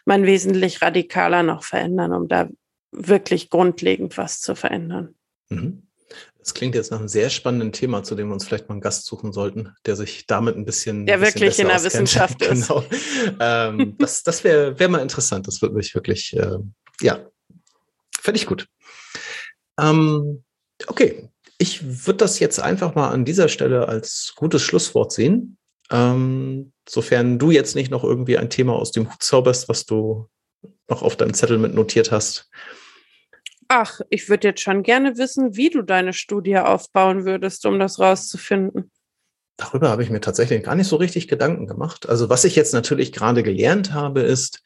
[0.05, 2.49] man wesentlich radikaler noch verändern, um da
[2.91, 5.15] wirklich grundlegend was zu verändern.
[5.49, 5.83] Mhm.
[6.39, 8.81] Das klingt jetzt nach einem sehr spannenden Thema, zu dem wir uns vielleicht mal einen
[8.81, 11.05] Gast suchen sollten, der sich damit ein bisschen.
[11.05, 11.93] Der ein bisschen wirklich in der auskennt.
[11.93, 12.67] Wissenschaft ist.
[12.67, 12.83] genau.
[13.39, 15.47] ähm, das das wäre wär mal interessant.
[15.47, 16.57] Das würde mich wirklich, äh,
[17.01, 17.25] ja,
[18.19, 18.67] fände ich gut.
[19.79, 20.43] Ähm,
[20.87, 25.57] okay, ich würde das jetzt einfach mal an dieser Stelle als gutes Schlusswort sehen.
[25.91, 30.27] Ähm, sofern du jetzt nicht noch irgendwie ein Thema aus dem Hut zauberst, was du
[30.89, 32.49] noch auf deinem Zettel mit notiert hast.
[33.67, 37.99] Ach, ich würde jetzt schon gerne wissen, wie du deine Studie aufbauen würdest, um das
[37.99, 38.91] rauszufinden.
[39.57, 42.09] Darüber habe ich mir tatsächlich gar nicht so richtig Gedanken gemacht.
[42.09, 44.63] Also was ich jetzt natürlich gerade gelernt habe, ist,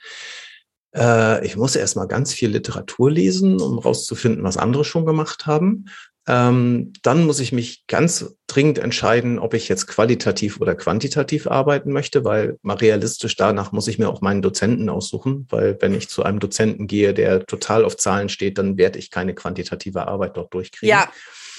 [0.95, 5.85] äh, ich muss erstmal ganz viel Literatur lesen, um rauszufinden, was andere schon gemacht haben.
[6.27, 11.93] Ähm, dann muss ich mich ganz dringend entscheiden, ob ich jetzt qualitativ oder quantitativ arbeiten
[11.93, 16.09] möchte, weil mal realistisch danach muss ich mir auch meinen Dozenten aussuchen, weil wenn ich
[16.09, 20.35] zu einem Dozenten gehe, der total auf Zahlen steht, dann werde ich keine quantitative Arbeit
[20.35, 20.89] dort durchkriegen.
[20.89, 21.09] Ja,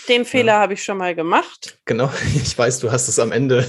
[0.09, 0.61] den Fehler ja.
[0.61, 1.79] habe ich schon mal gemacht.
[1.87, 3.67] Genau, ich weiß, du hast es am Ende,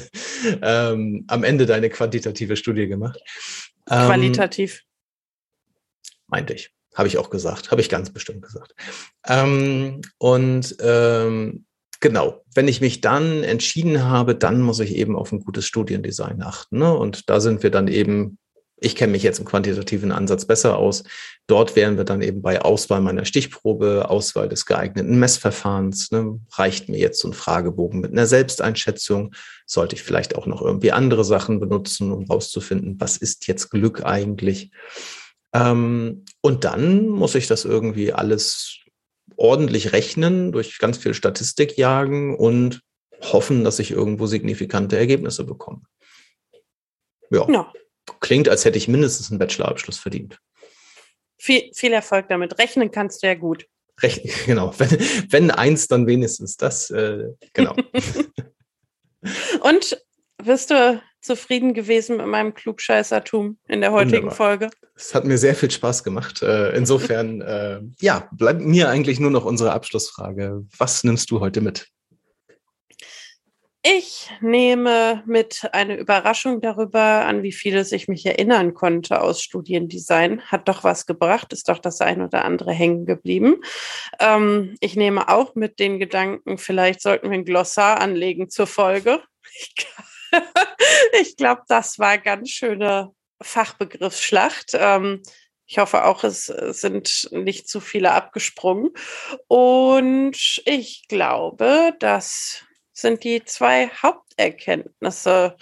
[0.62, 3.20] ähm, am Ende deine quantitative Studie gemacht.
[3.89, 4.82] Ähm, Qualitativ.
[4.82, 6.72] Ähm, meinte ich.
[6.96, 8.74] Habe ich auch gesagt, habe ich ganz bestimmt gesagt.
[9.28, 11.66] Ähm, und ähm,
[12.00, 16.42] genau, wenn ich mich dann entschieden habe, dann muss ich eben auf ein gutes Studiendesign
[16.42, 16.80] achten.
[16.80, 16.94] Ne?
[16.94, 18.38] Und da sind wir dann eben,
[18.82, 21.04] ich kenne mich jetzt im quantitativen Ansatz besser aus.
[21.48, 26.12] Dort wären wir dann eben bei Auswahl meiner Stichprobe, Auswahl des geeigneten Messverfahrens.
[26.12, 26.40] Ne?
[26.54, 29.34] Reicht mir jetzt so ein Fragebogen mit einer Selbsteinschätzung?
[29.66, 34.06] Sollte ich vielleicht auch noch irgendwie andere Sachen benutzen, um rauszufinden, was ist jetzt Glück
[34.06, 34.72] eigentlich?
[35.54, 38.80] Ähm, und dann muss ich das irgendwie alles
[39.36, 42.82] ordentlich rechnen, durch ganz viel Statistik jagen und
[43.22, 45.82] hoffen, dass ich irgendwo signifikante Ergebnisse bekomme.
[47.32, 47.50] Ja.
[47.50, 47.74] ja.
[48.20, 50.39] Klingt, als hätte ich mindestens einen Bachelorabschluss verdient.
[51.38, 52.60] Viel, viel Erfolg damit.
[52.60, 53.66] Rechnen kannst du ja gut.
[54.02, 54.74] Rechnen, genau.
[54.78, 54.89] Wenn,
[55.30, 56.89] wenn eins, dann wenigstens das.
[56.89, 57.76] Äh, genau.
[59.62, 60.04] und
[60.41, 64.36] wirst du zufrieden gewesen mit meinem Klugscheißertum in der heutigen Wunderbar.
[64.36, 64.70] Folge.
[64.95, 66.41] Es hat mir sehr viel Spaß gemacht.
[66.41, 70.65] Äh, insofern, äh, ja, bleibt mir eigentlich nur noch unsere Abschlussfrage.
[70.78, 71.88] Was nimmst du heute mit?
[73.82, 80.41] Ich nehme mit eine Überraschung darüber, an wie vieles ich mich erinnern konnte aus Studiendesign.
[80.41, 83.61] Hat doch was gebracht, ist doch das ein oder andere hängen geblieben.
[84.20, 89.22] Ähm, ich nehme auch mit den Gedanken, vielleicht sollten wir ein Glossar anlegen zur Folge.
[89.61, 89.88] Ich
[91.21, 94.71] ich glaube, das war ganz schöne Fachbegriffsschlacht.
[94.73, 95.21] Ähm,
[95.65, 98.89] ich hoffe auch, es sind nicht zu viele abgesprungen.
[99.47, 105.55] Und ich glaube, das sind die zwei Haupterkenntnisse,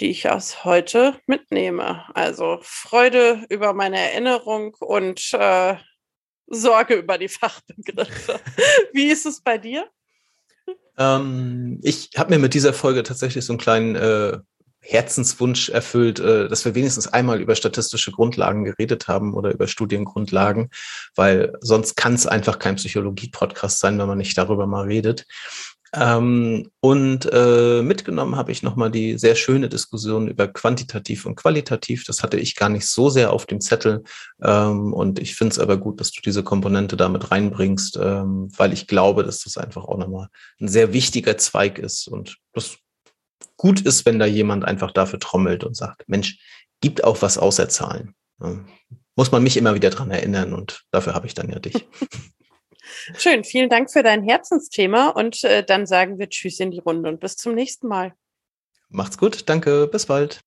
[0.00, 2.04] die ich aus heute mitnehme.
[2.14, 5.76] Also Freude über meine Erinnerung und äh,
[6.46, 8.40] Sorge über die Fachbegriffe.
[8.92, 9.88] Wie ist es bei dir?
[10.96, 14.38] Ähm, ich habe mir mit dieser Folge tatsächlich so einen kleinen äh,
[14.84, 20.70] Herzenswunsch erfüllt, äh, dass wir wenigstens einmal über statistische Grundlagen geredet haben oder über Studiengrundlagen,
[21.14, 25.26] weil sonst kann es einfach kein Psychologie-Podcast sein, wenn man nicht darüber mal redet.
[25.96, 32.04] Ähm, und äh, mitgenommen habe ich nochmal die sehr schöne Diskussion über quantitativ und qualitativ.
[32.04, 34.02] Das hatte ich gar nicht so sehr auf dem Zettel.
[34.42, 38.72] Ähm, und ich finde es aber gut, dass du diese Komponente damit reinbringst, ähm, weil
[38.72, 40.28] ich glaube, dass das einfach auch nochmal
[40.60, 42.76] ein sehr wichtiger Zweig ist und das
[43.56, 46.38] gut ist, wenn da jemand einfach dafür trommelt und sagt, Mensch,
[46.80, 48.14] gibt auch was außer Zahlen.
[48.42, 48.58] Ja,
[49.16, 51.74] muss man mich immer wieder dran erinnern und dafür habe ich dann ja dich.
[53.16, 57.08] Schön, vielen Dank für dein Herzensthema und äh, dann sagen wir Tschüss in die Runde
[57.08, 58.14] und bis zum nächsten Mal.
[58.88, 60.40] Macht's gut, danke, bis bald.